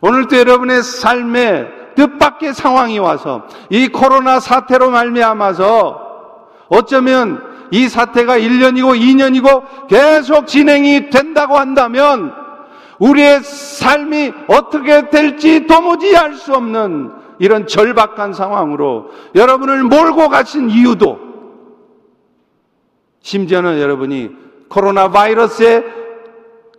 오늘도 0.00 0.38
여러분의 0.38 0.82
삶에 0.82 1.66
뜻밖의 1.94 2.54
상황이 2.54 2.98
와서 2.98 3.46
이 3.68 3.88
코로나 3.88 4.40
사태로 4.40 4.88
말미암아서 4.90 6.00
어쩌면 6.70 7.42
이 7.70 7.86
사태가 7.90 8.38
1년이고 8.38 8.98
2년이고 8.98 9.88
계속 9.88 10.46
진행이 10.46 11.10
된다고 11.10 11.58
한다면 11.58 12.32
우리의 13.00 13.40
삶이 13.42 14.32
어떻게 14.48 15.10
될지 15.10 15.66
도무지 15.66 16.16
알 16.16 16.32
수 16.34 16.54
없는 16.54 17.10
이런 17.38 17.66
절박한 17.66 18.32
상황으로 18.32 19.08
여러분을 19.34 19.82
몰고 19.84 20.28
가신 20.30 20.70
이유도 20.70 21.31
심지어는 23.22 23.80
여러분이 23.80 24.30
코로나 24.68 25.10
바이러스에 25.10 25.84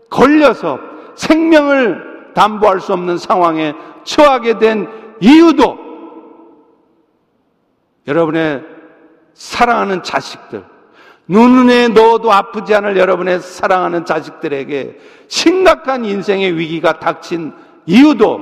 걸려서 0.10 0.78
생명을 1.16 2.34
담보할 2.36 2.80
수 2.80 2.94
없는 2.94 3.18
상황에 3.18 3.74
처하게 4.04 4.58
된 4.60 4.90
이유도 5.22 5.80
여러분의 8.08 8.64
사랑하는 9.34 10.04
자식들, 10.04 10.66
눈에 11.28 11.88
넣어도 11.90 12.34
아프지 12.34 12.76
않을 12.76 12.98
여러분의 12.98 13.40
사랑하는 13.40 14.04
자식들에게 14.06 15.00
심각한 15.30 16.04
인생의 16.04 16.58
위기가 16.58 17.00
닥친 17.00 17.54
이유도 17.86 18.42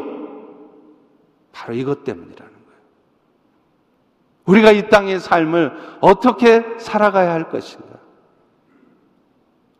바로 1.51 1.73
이것 1.75 2.03
때문이라는 2.03 2.35
거예요. 2.51 2.79
우리가 4.45 4.71
이 4.71 4.89
땅의 4.89 5.19
삶을 5.19 5.71
어떻게 5.99 6.65
살아가야 6.79 7.31
할 7.31 7.49
것인가? 7.49 7.90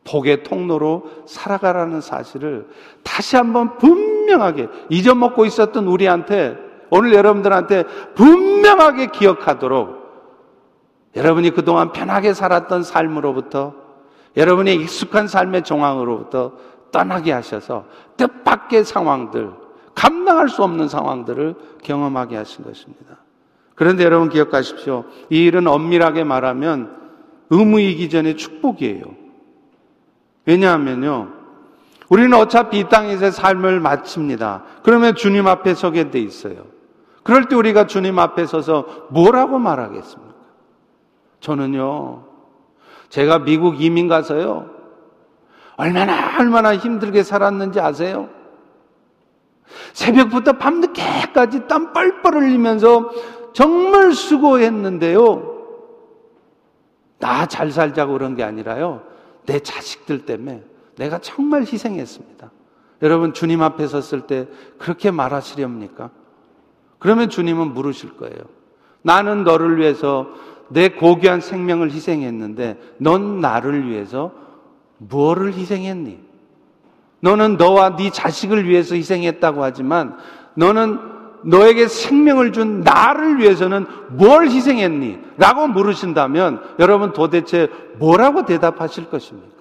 복의 0.04 0.43
통로로 0.43 1.04
살아가라는 1.26 2.02
사실을 2.02 2.68
다시 3.04 3.36
한번 3.36 3.78
분명하게 3.78 4.68
잊어먹고 4.89 5.45
있었던 5.45 5.86
우리한테 5.88 6.58
오늘 6.89 7.14
여러분들한테 7.14 7.84
분명하게 8.16 9.08
기억하도록 9.08 10.02
여러분이 11.16 11.52
그동안 11.52 11.91
편하게 11.91 12.34
살았던 12.34 12.84
삶으로부터 12.84 13.74
여러분의 14.38 14.76
익숙한 14.76 15.28
삶의 15.28 15.64
정황으로부터 15.64 16.54
떠나게 16.91 17.32
하셔서 17.32 17.86
뜻밖의 18.18 18.84
상황들, 18.86 19.52
감당할 19.93 20.49
수 20.49 20.64
없는 20.64 20.88
상황들을 20.88 21.56
경험하게 21.84 22.38
하신 22.38 22.66
것입니다. 22.66 23.18
그런데 23.76 24.04
여러분 24.04 24.30
기억하십시오. 24.30 25.06
이 25.30 25.43
일은 25.45 25.68
엄밀하게 25.68 26.24
말하면 26.24 26.95
의무이기 27.49 28.10
전에 28.10 28.36
축복이에요. 28.36 29.04
왜냐하면요. 30.46 31.32
우리는 32.10 32.34
어차피 32.38 32.80
이 32.80 32.84
땅에서 32.89 33.32
삶을 33.32 33.80
마칩니다. 33.80 34.64
그러면 34.84 35.16
주님 35.16 35.48
앞에 35.48 35.74
서게 35.74 36.12
돼 36.12 36.20
있어요. 36.20 36.66
그럴 37.24 37.46
때 37.48 37.56
우리가 37.56 37.86
주님 37.88 38.20
앞에 38.20 38.46
서서 38.46 39.08
뭐라고 39.12 39.60
말하겠습니까? 39.60 40.32
저는요, 41.39 42.26
제가 43.10 43.39
미국 43.39 43.82
이민 43.82 44.08
가서요, 44.08 44.70
얼마나, 45.78 46.38
얼마나 46.39 46.76
힘들게 46.76 47.24
살았는지 47.24 47.80
아세요? 47.80 48.30
새벽부터 49.94 50.54
밤늦게까지 50.54 51.68
땀 51.68 51.94
뻘뻘 51.94 52.36
흘리면서 52.36 53.10
정말 53.54 54.14
수고했는데요. 54.14 55.50
나 57.20 57.46
잘 57.46 57.72
살자고 57.72 58.14
그런 58.14 58.36
게 58.36 58.44
아니라요. 58.44 59.04
내 59.46 59.60
자식들 59.60 60.26
때문에 60.26 60.64
내가 60.98 61.20
정말 61.20 61.62
희생했습니다. 61.62 62.52
여러분 63.02 63.34
주님 63.34 63.62
앞에 63.64 63.88
섰을 63.88 64.22
때 64.28 64.48
그렇게 64.78 65.10
말하시렵니까? 65.12 66.10
그러면 67.00 67.30
주님은 67.30 67.74
물으실 67.74 68.18
거예요. 68.18 68.36
나는 69.02 69.44
너를 69.44 69.78
위해서 69.80 70.28
내 70.70 70.89
고귀한 70.89 71.42
생명을 71.42 71.92
희생했는데 71.92 72.78
넌 72.98 73.42
나를 73.42 73.89
위해서 73.89 74.32
무엇을 75.00 75.54
희생했니? 75.54 76.20
너는 77.22 77.58
너와 77.58 77.96
네 77.96 78.12
자식을 78.12 78.68
위해서 78.70 78.96
희생했다고 78.96 79.64
하지만 79.64 80.18
너는 80.56 81.11
너에게 81.44 81.88
생명을 81.88 82.52
준 82.54 82.82
나를 82.82 83.39
위해서는 83.39 83.86
뭘 84.10 84.48
희생했니? 84.48 85.20
라고 85.38 85.68
물으신다면 85.68 86.62
여러분 86.80 87.14
도대체 87.14 87.70
뭐라고 87.98 88.46
대답하실 88.46 89.10
것입니까? 89.10 89.52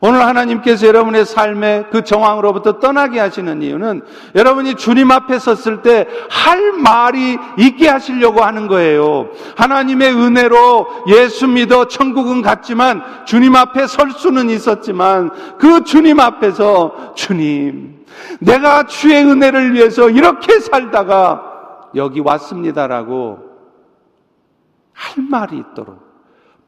오늘 0.00 0.20
하나님께서 0.26 0.86
여러분의 0.88 1.24
삶의 1.24 1.86
그 1.90 2.04
정황으로부터 2.04 2.80
떠나게 2.80 3.18
하시는 3.18 3.62
이유는 3.62 4.02
여러분이 4.34 4.74
주님 4.74 5.10
앞에 5.10 5.38
섰을 5.38 5.82
때 5.82 6.06
할 6.28 6.72
말이 6.72 7.38
있게 7.58 7.88
하시려고 7.88 8.40
하는 8.42 8.68
거예요. 8.68 9.30
하나님의 9.56 10.12
은혜로 10.14 11.04
예수 11.08 11.48
믿어 11.48 11.86
천국은 11.86 12.42
갔지만 12.42 13.02
주님 13.26 13.56
앞에 13.56 13.86
설 13.88 14.10
수는 14.12 14.50
있었지만 14.50 15.30
그 15.58 15.82
주님 15.84 16.20
앞에서 16.20 17.14
주님, 17.16 17.95
내가 18.40 18.86
주의 18.86 19.22
은혜를 19.24 19.74
위해서 19.74 20.10
이렇게 20.10 20.60
살다가 20.60 21.88
여기 21.94 22.20
왔습니다라고 22.20 23.38
할 24.92 25.24
말이 25.28 25.58
있도록 25.58 26.04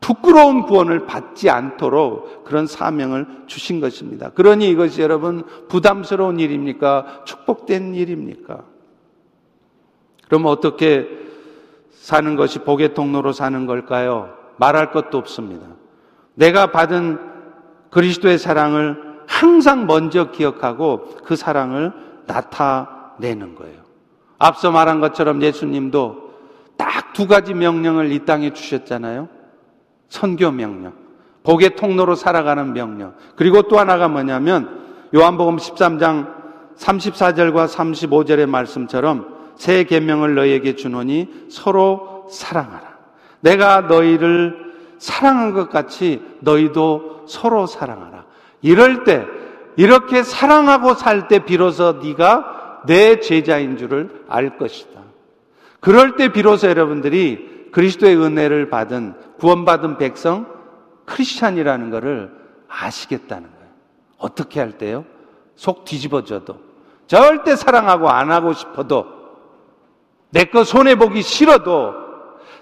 부끄러운 0.01 0.63
구원을 0.63 1.07
받지 1.07 1.51
않도록 1.51 2.45
그런 2.45 2.67
사명을 2.67 3.27
주신 3.47 3.81
것입니다. 3.81 4.31
그러니 4.35 4.69
이것이 4.71 5.03
여러분 5.03 5.45
부담스러운 5.69 6.39
일입니까? 6.39 7.23
축복된 7.25 7.95
일입니까? 7.95 8.59
그러면 10.27 10.53
어떻게 10.53 11.07
사는 11.91 12.37
것이 12.37 12.61
복의 12.61 12.95
통로로 12.95 13.33
사는 13.33 13.67
걸까요? 13.67 14.33
말할 14.57 14.93
것도 14.93 15.19
없습니다. 15.19 15.67
내가 16.35 16.71
받은 16.71 17.19
그리스도의 17.91 18.39
사랑을 18.39 19.08
항상 19.29 19.87
먼저 19.87 20.31
기억하고 20.31 21.17
그 21.23 21.37
사랑을 21.37 21.93
나타내는 22.27 23.55
거예요. 23.55 23.77
앞서 24.39 24.71
말한 24.73 25.01
것처럼 25.01 25.43
예수님도 25.43 26.29
딱 26.79 26.99
두 27.15 27.27
가지 27.27 27.53
명령을 27.53 28.13
이 28.13 28.25
땅에 28.25 28.53
주셨잖아요. 28.53 29.29
선교 30.09 30.53
명령, 30.53 30.93
복의 31.43 31.75
통로로 31.75 32.15
살아가는 32.15 32.73
명령. 32.73 33.15
그리고 33.35 33.63
또 33.63 33.81
하나가 33.81 34.07
뭐냐면 34.07 34.85
요한복음 35.17 35.57
13장 35.57 36.29
34절과 36.77 37.67
35절의 37.67 38.47
말씀처럼 38.49 39.35
새 39.57 39.83
계명을 39.83 40.37
너희에게 40.37 40.77
주노니 40.77 41.47
서로 41.51 42.29
사랑하라. 42.31 42.97
내가 43.41 43.81
너희를 43.81 44.73
사랑한 44.99 45.55
것 45.55 45.71
같이 45.71 46.23
너희도 46.43 47.25
서로 47.27 47.67
사랑하라. 47.67 48.18
이럴 48.67 49.05
때 49.05 49.25
이렇게 49.77 50.23
사랑하고 50.23 50.95
살 50.95 51.29
때 51.29 51.39
비로소 51.45 51.95
네가 52.03 52.83
내 52.87 53.21
제자인 53.21 53.77
줄을 53.77 54.25
알 54.29 54.57
것이다. 54.59 55.01
그럴 55.81 56.17
때 56.17 56.33
비로소 56.33 56.69
여러분들이 56.69 57.69
그리스도의 57.73 58.17
은혜를 58.17 58.71
받은 58.71 59.15
구원받은 59.39 59.99
백성 59.99 60.47
크리스찬이라는 61.05 61.91
것을 61.91 62.31
아시겠다는 62.69 63.51
거예요. 63.51 63.69
어떻게 64.19 64.59
할 64.61 64.73
때요? 64.79 65.05
속 65.55 65.85
뒤집어져도 65.85 66.57
절대 67.07 67.55
사랑하고 67.57 68.11
안 68.11 68.31
하고 68.33 68.53
싶어도 68.53 69.07
내 70.31 70.45
거 70.45 70.65
손해 70.65 70.97
보기 70.97 71.23
싫어도 71.23 71.95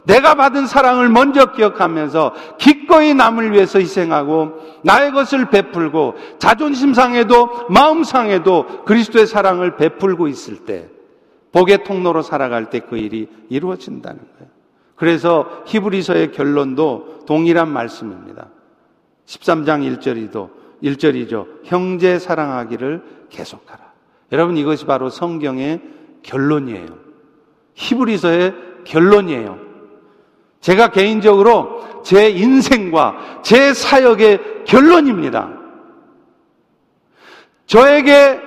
내가 0.06 0.34
받은 0.34 0.66
사랑을 0.66 1.08
먼저 1.08 1.52
기억하면서 1.52 2.34
기꺼이 2.58 3.12
남을 3.14 3.52
위해서 3.52 3.78
희생하고 3.80 4.60
나의 4.84 5.10
것을 5.12 5.50
베풀고 5.50 6.14
자존심 6.38 6.94
상해도 6.94 7.66
마음 7.68 8.04
상해도 8.04 8.84
그리스도의 8.84 9.26
사랑을 9.26 9.76
베풀고 9.76 10.28
있을 10.28 10.58
때 10.58 10.88
복의 11.52 11.84
통로로 11.84 12.22
살아갈 12.22 12.70
때 12.70 12.76
그 12.88 12.96
일이 12.98 13.26
이루어진다는 13.48 14.18
거예요. 14.38 14.50
그래서 14.94 15.48
히브리서의 15.66 16.30
결론도 16.32 17.20
동일한 17.26 17.68
말씀입니다. 17.72 18.48
13장 19.24 19.82
1절이도 19.98 20.50
1절이죠. 20.84 21.48
형제 21.64 22.18
사랑하기를 22.20 23.02
계속하라. 23.30 23.80
여러분 24.32 24.56
이것이 24.56 24.84
바로 24.84 25.08
성경의 25.10 25.80
결론이에요. 26.22 26.86
히브리서의 27.74 28.54
결론이에요. 28.84 29.65
제가 30.66 30.88
개인적으로 30.88 31.86
제 32.02 32.28
인생과 32.28 33.42
제 33.42 33.72
사역의 33.72 34.64
결론입니다. 34.66 35.48
저에게 37.66 38.40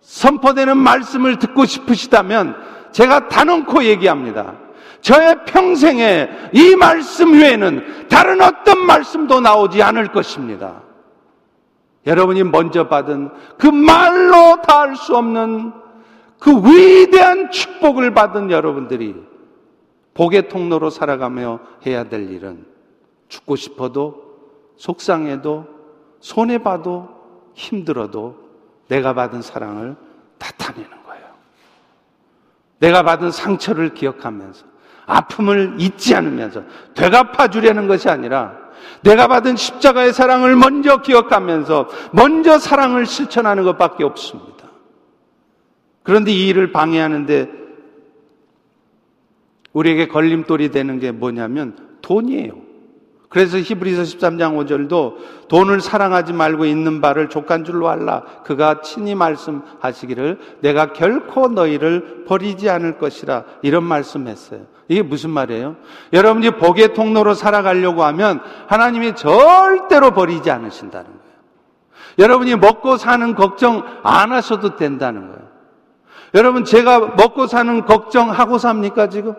선포되는 0.00 0.76
말씀을 0.76 1.40
듣고 1.40 1.64
싶으시다면 1.64 2.54
제가 2.92 3.26
단언코 3.26 3.82
얘기합니다. 3.82 4.58
저의 5.00 5.38
평생에 5.44 6.28
이 6.52 6.76
말씀 6.76 7.32
외에는 7.32 8.06
다른 8.08 8.40
어떤 8.40 8.86
말씀도 8.86 9.40
나오지 9.40 9.82
않을 9.82 10.12
것입니다. 10.12 10.84
여러분이 12.06 12.44
먼저 12.44 12.86
받은 12.86 13.30
그 13.58 13.66
말로 13.66 14.62
다 14.62 14.78
할 14.82 14.94
수 14.94 15.16
없는 15.16 15.72
그 16.38 16.62
위대한 16.64 17.50
축복을 17.50 18.14
받은 18.14 18.52
여러분들이 18.52 19.14
복의 20.18 20.48
통로로 20.48 20.90
살아가며 20.90 21.60
해야 21.86 22.02
될 22.08 22.28
일은 22.32 22.66
죽고 23.28 23.54
싶어도 23.54 24.24
속상해도 24.76 25.64
손해봐도 26.18 27.08
힘들어도 27.54 28.36
내가 28.88 29.14
받은 29.14 29.42
사랑을 29.42 29.94
나타내는 30.40 30.90
거예요. 31.06 31.24
내가 32.80 33.04
받은 33.04 33.30
상처를 33.30 33.94
기억하면서 33.94 34.66
아픔을 35.06 35.76
잊지 35.78 36.16
않으면서 36.16 36.64
되갚아 36.96 37.46
주려는 37.46 37.86
것이 37.86 38.08
아니라 38.08 38.56
내가 39.04 39.28
받은 39.28 39.54
십자가의 39.54 40.12
사랑을 40.12 40.56
먼저 40.56 40.96
기억하면서 41.00 41.88
먼저 42.10 42.58
사랑을 42.58 43.06
실천하는 43.06 43.62
것밖에 43.62 44.02
없습니다. 44.02 44.66
그런데 46.02 46.32
이 46.32 46.48
일을 46.48 46.72
방해하는데 46.72 47.57
우리에게 49.78 50.08
걸림돌이 50.08 50.70
되는 50.70 50.98
게 50.98 51.12
뭐냐면 51.12 51.76
돈이에요. 52.02 52.52
그래서 53.30 53.58
히브리서 53.58 54.02
13장 54.02 54.56
5절도 54.64 55.48
돈을 55.48 55.82
사랑하지 55.82 56.32
말고 56.32 56.64
있는 56.64 57.00
바를 57.02 57.28
족간줄로 57.28 57.88
알라. 57.88 58.22
그가 58.42 58.80
친히 58.80 59.14
말씀하시기를 59.14 60.38
내가 60.60 60.94
결코 60.94 61.46
너희를 61.48 62.24
버리지 62.26 62.70
않을 62.70 62.96
것이라. 62.98 63.44
이런 63.62 63.84
말씀했어요. 63.84 64.62
이게 64.88 65.02
무슨 65.02 65.30
말이에요? 65.30 65.76
여러분이 66.14 66.52
복의 66.52 66.94
통로로 66.94 67.34
살아가려고 67.34 68.02
하면 68.04 68.40
하나님이 68.66 69.14
절대로 69.14 70.12
버리지 70.12 70.50
않으신다는 70.50 71.04
거예요. 71.06 71.18
여러분이 72.18 72.56
먹고 72.56 72.96
사는 72.96 73.34
걱정 73.34 73.82
안 74.02 74.32
하셔도 74.32 74.74
된다는 74.76 75.28
거예요. 75.28 75.46
여러분 76.34 76.64
제가 76.64 77.14
먹고 77.16 77.46
사는 77.46 77.84
걱정하고 77.84 78.58
삽니까 78.58 79.08
지금? 79.10 79.34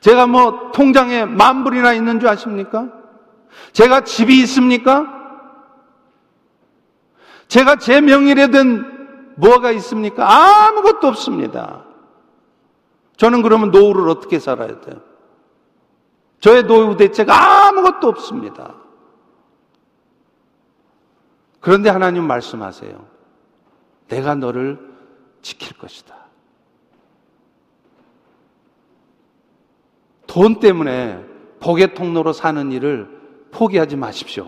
제가 0.00 0.26
뭐 0.26 0.70
통장에 0.72 1.24
만 1.24 1.64
불이나 1.64 1.92
있는 1.92 2.20
줄 2.20 2.28
아십니까? 2.28 2.88
제가 3.72 4.02
집이 4.02 4.40
있습니까? 4.42 5.20
제가 7.48 7.76
제 7.76 8.00
명의로 8.00 8.48
된 8.50 9.34
뭐가 9.36 9.70
있습니까? 9.72 10.26
아무것도 10.68 11.06
없습니다. 11.08 11.84
저는 13.16 13.42
그러면 13.42 13.70
노후를 13.70 14.08
어떻게 14.08 14.38
살아야 14.38 14.80
돼요? 14.80 15.00
저의 16.40 16.64
노후 16.64 16.96
대책 16.96 17.30
아무것도 17.30 18.08
없습니다. 18.08 18.74
그런데 21.60 21.88
하나님 21.90 22.26
말씀하세요. 22.26 23.06
내가 24.08 24.34
너를 24.34 24.78
지킬 25.42 25.76
것이다. 25.76 26.21
돈 30.32 30.60
때문에 30.60 31.22
복의 31.60 31.92
통로로 31.92 32.32
사는 32.32 32.72
일을 32.72 33.06
포기하지 33.50 33.96
마십시오. 33.96 34.46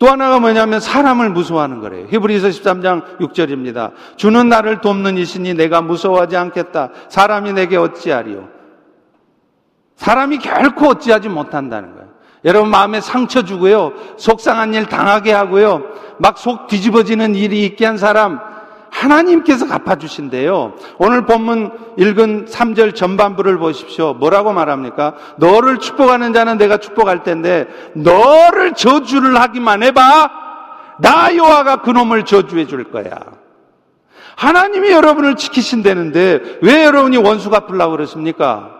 또 0.00 0.08
하나가 0.08 0.40
뭐냐면 0.40 0.80
사람을 0.80 1.30
무서워하는 1.30 1.78
거래요. 1.80 2.08
히브리서 2.10 2.48
13장 2.48 3.18
6절입니다. 3.18 3.92
주는 4.16 4.48
나를 4.48 4.80
돕는 4.80 5.16
이시니 5.16 5.54
내가 5.54 5.80
무서워하지 5.80 6.36
않겠다. 6.36 6.90
사람이 7.08 7.52
내게 7.52 7.76
어찌하리요. 7.76 8.48
사람이 9.94 10.38
결코 10.38 10.88
어찌하지 10.88 11.28
못한다는 11.28 11.94
거예요. 11.94 12.08
여러분 12.44 12.68
마음에 12.70 13.00
상처 13.00 13.42
주고요. 13.42 13.92
속상한 14.16 14.74
일 14.74 14.86
당하게 14.86 15.30
하고요. 15.30 15.84
막 16.18 16.36
속 16.36 16.66
뒤집어지는 16.66 17.36
일이 17.36 17.64
있게 17.64 17.86
한 17.86 17.96
사람 17.96 18.40
하나님께서 18.92 19.66
갚아주신대요. 19.66 20.74
오늘 20.98 21.24
본문 21.24 21.72
읽은 21.96 22.44
3절 22.44 22.94
전반부를 22.94 23.58
보십시오. 23.58 24.12
뭐라고 24.14 24.52
말합니까? 24.52 25.14
너를 25.38 25.78
축복하는 25.78 26.32
자는 26.32 26.58
내가 26.58 26.76
축복할 26.76 27.22
텐데, 27.22 27.66
너를 27.96 28.74
저주를 28.74 29.40
하기만 29.40 29.82
해봐! 29.82 30.42
나요하가 31.00 31.76
그놈을 31.76 32.24
저주해 32.26 32.66
줄 32.66 32.84
거야. 32.92 33.04
하나님이 34.36 34.90
여러분을 34.90 35.34
지키신다는데 35.36 36.58
왜 36.62 36.84
여러분이 36.84 37.16
원수 37.18 37.50
갚으려고 37.50 37.92
그러십니까? 37.92 38.70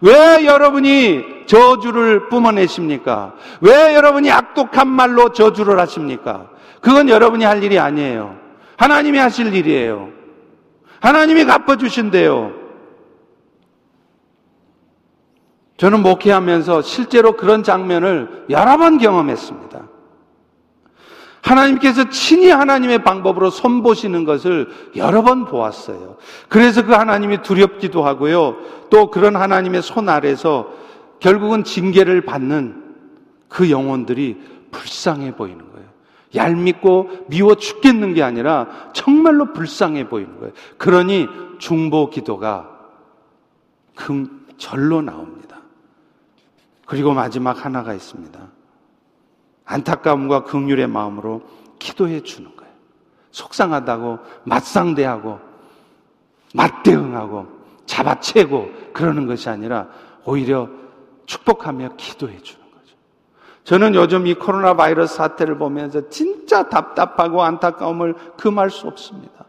왜 0.00 0.44
여러분이 0.46 1.44
저주를 1.46 2.28
뿜어내십니까? 2.28 3.32
왜 3.62 3.94
여러분이 3.94 4.30
악독한 4.30 4.88
말로 4.88 5.30
저주를 5.32 5.78
하십니까? 5.80 6.46
그건 6.80 7.08
여러분이 7.08 7.44
할 7.44 7.62
일이 7.64 7.78
아니에요. 7.78 8.41
하나님이 8.82 9.18
하실 9.18 9.54
일이에요. 9.54 10.08
하나님이 11.00 11.44
갚아주신대요. 11.44 12.52
저는 15.76 16.02
목회하면서 16.02 16.82
실제로 16.82 17.36
그런 17.36 17.62
장면을 17.62 18.46
여러 18.50 18.76
번 18.78 18.98
경험했습니다. 18.98 19.82
하나님께서 21.42 22.08
친히 22.08 22.50
하나님의 22.50 23.04
방법으로 23.04 23.50
손보시는 23.50 24.24
것을 24.24 24.68
여러 24.96 25.22
번 25.22 25.44
보았어요. 25.44 26.16
그래서 26.48 26.84
그 26.84 26.90
하나님이 26.92 27.42
두렵기도 27.42 28.02
하고요. 28.04 28.56
또 28.90 29.12
그런 29.12 29.36
하나님의 29.36 29.82
손 29.82 30.08
아래서 30.08 30.70
결국은 31.20 31.62
징계를 31.62 32.22
받는 32.22 32.82
그 33.48 33.70
영혼들이 33.70 34.40
불쌍해 34.72 35.36
보이는 35.36 35.58
거예요. 35.60 35.71
얄밉고 36.34 37.26
미워 37.28 37.54
죽겠는 37.54 38.14
게 38.14 38.22
아니라 38.22 38.66
정말로 38.94 39.52
불쌍해 39.52 40.08
보이는 40.08 40.38
거예요. 40.38 40.52
그러니 40.78 41.28
중보 41.58 42.10
기도가 42.10 42.70
금, 43.94 44.46
절로 44.56 45.02
나옵니다. 45.02 45.58
그리고 46.86 47.12
마지막 47.12 47.64
하나가 47.64 47.94
있습니다. 47.94 48.40
안타까움과 49.64 50.44
긍휼의 50.44 50.88
마음으로 50.88 51.42
기도해 51.78 52.22
주는 52.22 52.54
거예요. 52.56 52.72
속상하다고 53.30 54.18
맞상대하고 54.44 55.38
맞대응하고 56.54 57.46
잡아채고 57.86 58.92
그러는 58.92 59.26
것이 59.26 59.48
아니라 59.48 59.88
오히려 60.24 60.68
축복하며 61.26 61.94
기도해 61.96 62.38
주는 62.42 62.61
저는 63.64 63.94
요즘 63.94 64.26
이 64.26 64.34
코로나 64.34 64.74
바이러스 64.74 65.16
사태를 65.16 65.56
보면서 65.58 66.08
진짜 66.08 66.68
답답하고 66.68 67.42
안타까움을 67.44 68.14
금할 68.38 68.70
수 68.70 68.86
없습니다. 68.88 69.44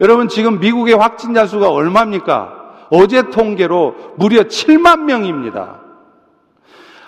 여러분 0.00 0.28
지금 0.28 0.60
미국의 0.60 0.94
확진자 0.94 1.46
수가 1.46 1.70
얼마입니까? 1.70 2.62
어제 2.90 3.22
통계로 3.30 3.94
무려 4.16 4.42
7만 4.42 5.00
명입니다. 5.00 5.80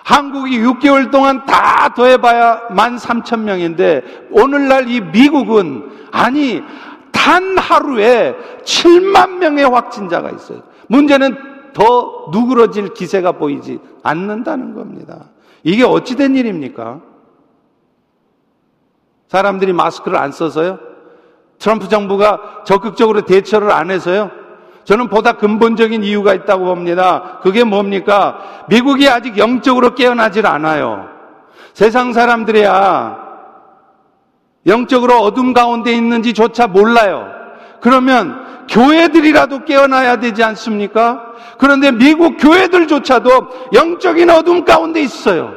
한국이 0.03 0.57
6개월 0.59 1.11
동안 1.11 1.45
다 1.45 1.93
더해봐야 1.95 2.69
1만3천명인데 2.69 4.27
오늘날 4.31 4.89
이 4.89 5.01
미국은 5.01 5.85
아니 6.11 6.63
단 7.11 7.57
하루에 7.57 8.33
7만 8.63 9.37
명의 9.37 9.69
확진자가 9.69 10.31
있어요. 10.31 10.63
문제는 10.87 11.35
더 11.73 12.29
누그러질 12.31 12.93
기세가 12.95 13.33
보이지 13.33 13.79
않는다는 14.01 14.73
겁니다. 14.73 15.25
이게 15.69 15.83
어찌된 15.83 16.37
일입니까? 16.37 17.01
사람들이 19.27 19.73
마스크를 19.73 20.17
안 20.17 20.31
써서요? 20.31 20.79
트럼프 21.59 21.89
정부가 21.89 22.61
적극적으로 22.65 23.19
대처를 23.25 23.69
안 23.71 23.91
해서요? 23.91 24.31
저는 24.85 25.09
보다 25.09 25.33
근본적인 25.33 26.05
이유가 26.05 26.33
있다고 26.33 26.63
봅니다. 26.63 27.39
그게 27.43 27.65
뭡니까? 27.65 28.63
미국이 28.69 29.09
아직 29.09 29.37
영적으로 29.37 29.93
깨어나질 29.93 30.47
않아요. 30.47 31.09
세상 31.73 32.13
사람들이야 32.13 33.17
영적으로 34.67 35.15
어둠 35.17 35.51
가운데 35.51 35.91
있는지조차 35.91 36.67
몰라요. 36.67 37.27
그러면 37.81 38.37
교회들이라도 38.69 39.65
깨어나야 39.65 40.17
되지 40.17 40.43
않습니까? 40.43 41.23
그런데 41.57 41.91
미국 41.91 42.37
교회들조차도 42.37 43.69
영적인 43.73 44.29
어둠 44.29 44.65
가운데 44.65 45.01
있어요. 45.01 45.53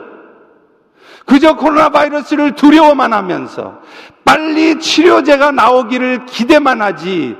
그저 1.27 1.55
코로나 1.55 1.91
바이러스를 1.91 2.55
두려워만 2.55 3.13
하면서 3.13 3.79
빨리 4.25 4.79
치료제가 4.79 5.53
나오기를 5.53 6.27
기대만 6.27 6.83
하지 6.83 7.37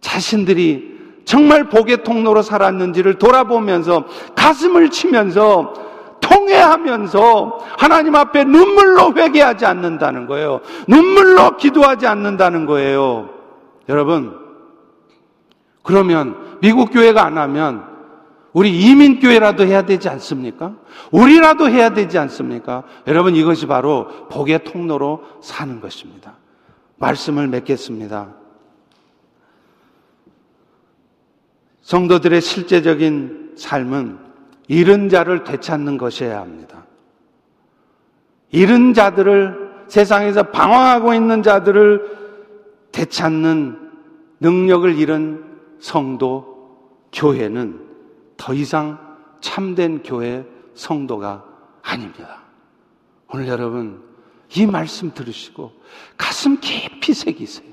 자신들이 0.00 0.96
정말 1.24 1.64
복의 1.64 2.04
통로로 2.04 2.42
살았는지를 2.42 3.14
돌아보면서 3.18 4.04
가슴을 4.36 4.90
치면서 4.90 5.72
통회하면서 6.20 7.58
하나님 7.78 8.14
앞에 8.14 8.44
눈물로 8.44 9.14
회개하지 9.16 9.66
않는다는 9.66 10.26
거예요. 10.26 10.60
눈물로 10.88 11.56
기도하지 11.56 12.06
않는다는 12.06 12.66
거예요. 12.66 13.30
여러분, 13.88 14.36
그러면 15.82 16.58
미국 16.60 16.90
교회가 16.92 17.24
안 17.24 17.38
하면 17.38 17.84
우리 18.52 18.70
이민교회라도 18.80 19.64
해야 19.66 19.82
되지 19.82 20.08
않습니까? 20.08 20.76
우리라도 21.12 21.68
해야 21.68 21.90
되지 21.90 22.18
않습니까? 22.18 22.84
여러분, 23.06 23.36
이것이 23.36 23.66
바로 23.66 24.08
복의 24.30 24.64
통로로 24.64 25.22
사는 25.42 25.80
것입니다. 25.80 26.34
말씀을 26.96 27.46
맺겠습니다. 27.48 28.34
성도들의 31.82 32.40
실제적인 32.40 33.52
삶은 33.56 34.18
잃은 34.68 35.08
자를 35.10 35.44
되찾는 35.44 35.98
것이어야 35.98 36.40
합니다. 36.40 36.84
잃은 38.50 38.94
자들을 38.94 39.66
세상에서 39.86 40.44
방황하고 40.44 41.14
있는 41.14 41.42
자들을 41.42 42.15
되찾는 42.96 43.90
능력을 44.40 44.96
잃은 44.96 45.44
성도 45.80 46.80
교회는 47.12 47.78
더 48.38 48.54
이상 48.54 48.98
참된 49.42 50.02
교회 50.02 50.46
성도가 50.72 51.44
아닙니다. 51.82 52.40
오늘 53.28 53.48
여러분 53.48 54.00
이 54.56 54.64
말씀 54.64 55.12
들으시고 55.12 55.72
가슴 56.16 56.58
깊이 56.58 57.12
새기세요. 57.12 57.68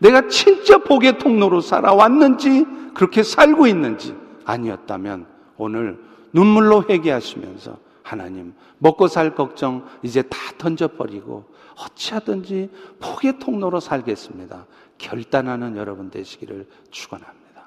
내가 0.00 0.26
진짜 0.26 0.78
복의 0.78 1.18
통로로 1.20 1.60
살아왔는지 1.60 2.66
그렇게 2.94 3.22
살고 3.22 3.68
있는지 3.68 4.16
아니었다면 4.44 5.28
오늘 5.58 5.96
눈물로 6.32 6.86
회개하시면서 6.90 7.78
하나님 8.02 8.52
먹고 8.78 9.06
살 9.06 9.36
걱정 9.36 9.84
이제 10.02 10.22
다 10.22 10.36
던져버리고 10.58 11.54
어찌하든지 11.76 12.70
포기의 13.00 13.38
통로로 13.38 13.80
살겠습니다. 13.80 14.66
결단하는 14.98 15.76
여러분 15.76 16.10
되시기를 16.10 16.66
축원합니다. 16.90 17.66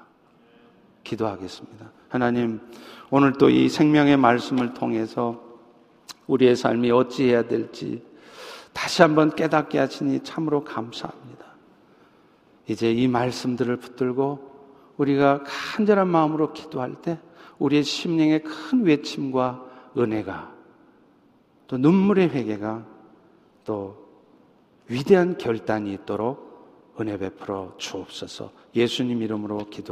기도하겠습니다. 1.04 1.90
하나님, 2.08 2.60
오늘 3.10 3.32
또 3.34 3.48
이 3.48 3.68
생명의 3.68 4.16
말씀을 4.16 4.74
통해서 4.74 5.40
우리의 6.26 6.56
삶이 6.56 6.90
어찌해야 6.90 7.46
될지 7.46 8.02
다시 8.72 9.02
한번 9.02 9.34
깨닫게 9.34 9.78
하시니 9.78 10.20
참으로 10.22 10.64
감사합니다. 10.64 11.46
이제 12.68 12.90
이 12.92 13.08
말씀들을 13.08 13.76
붙들고 13.76 14.48
우리가 14.96 15.42
간절한 15.44 16.08
마음으로 16.08 16.52
기도할 16.52 16.94
때 17.02 17.18
우리의 17.58 17.82
심령의 17.82 18.42
큰 18.42 18.84
외침과 18.84 19.64
은혜가 19.96 20.52
또 21.66 21.78
눈물의 21.78 22.28
회개가 22.30 22.84
또 23.64 23.99
위대한 24.90 25.38
결단이 25.38 25.92
있도록 25.94 26.96
은혜 27.00 27.16
베풀어 27.16 27.74
주옵소서 27.78 28.52
예수님 28.76 29.22
이름으로 29.22 29.58
기도 29.70 29.88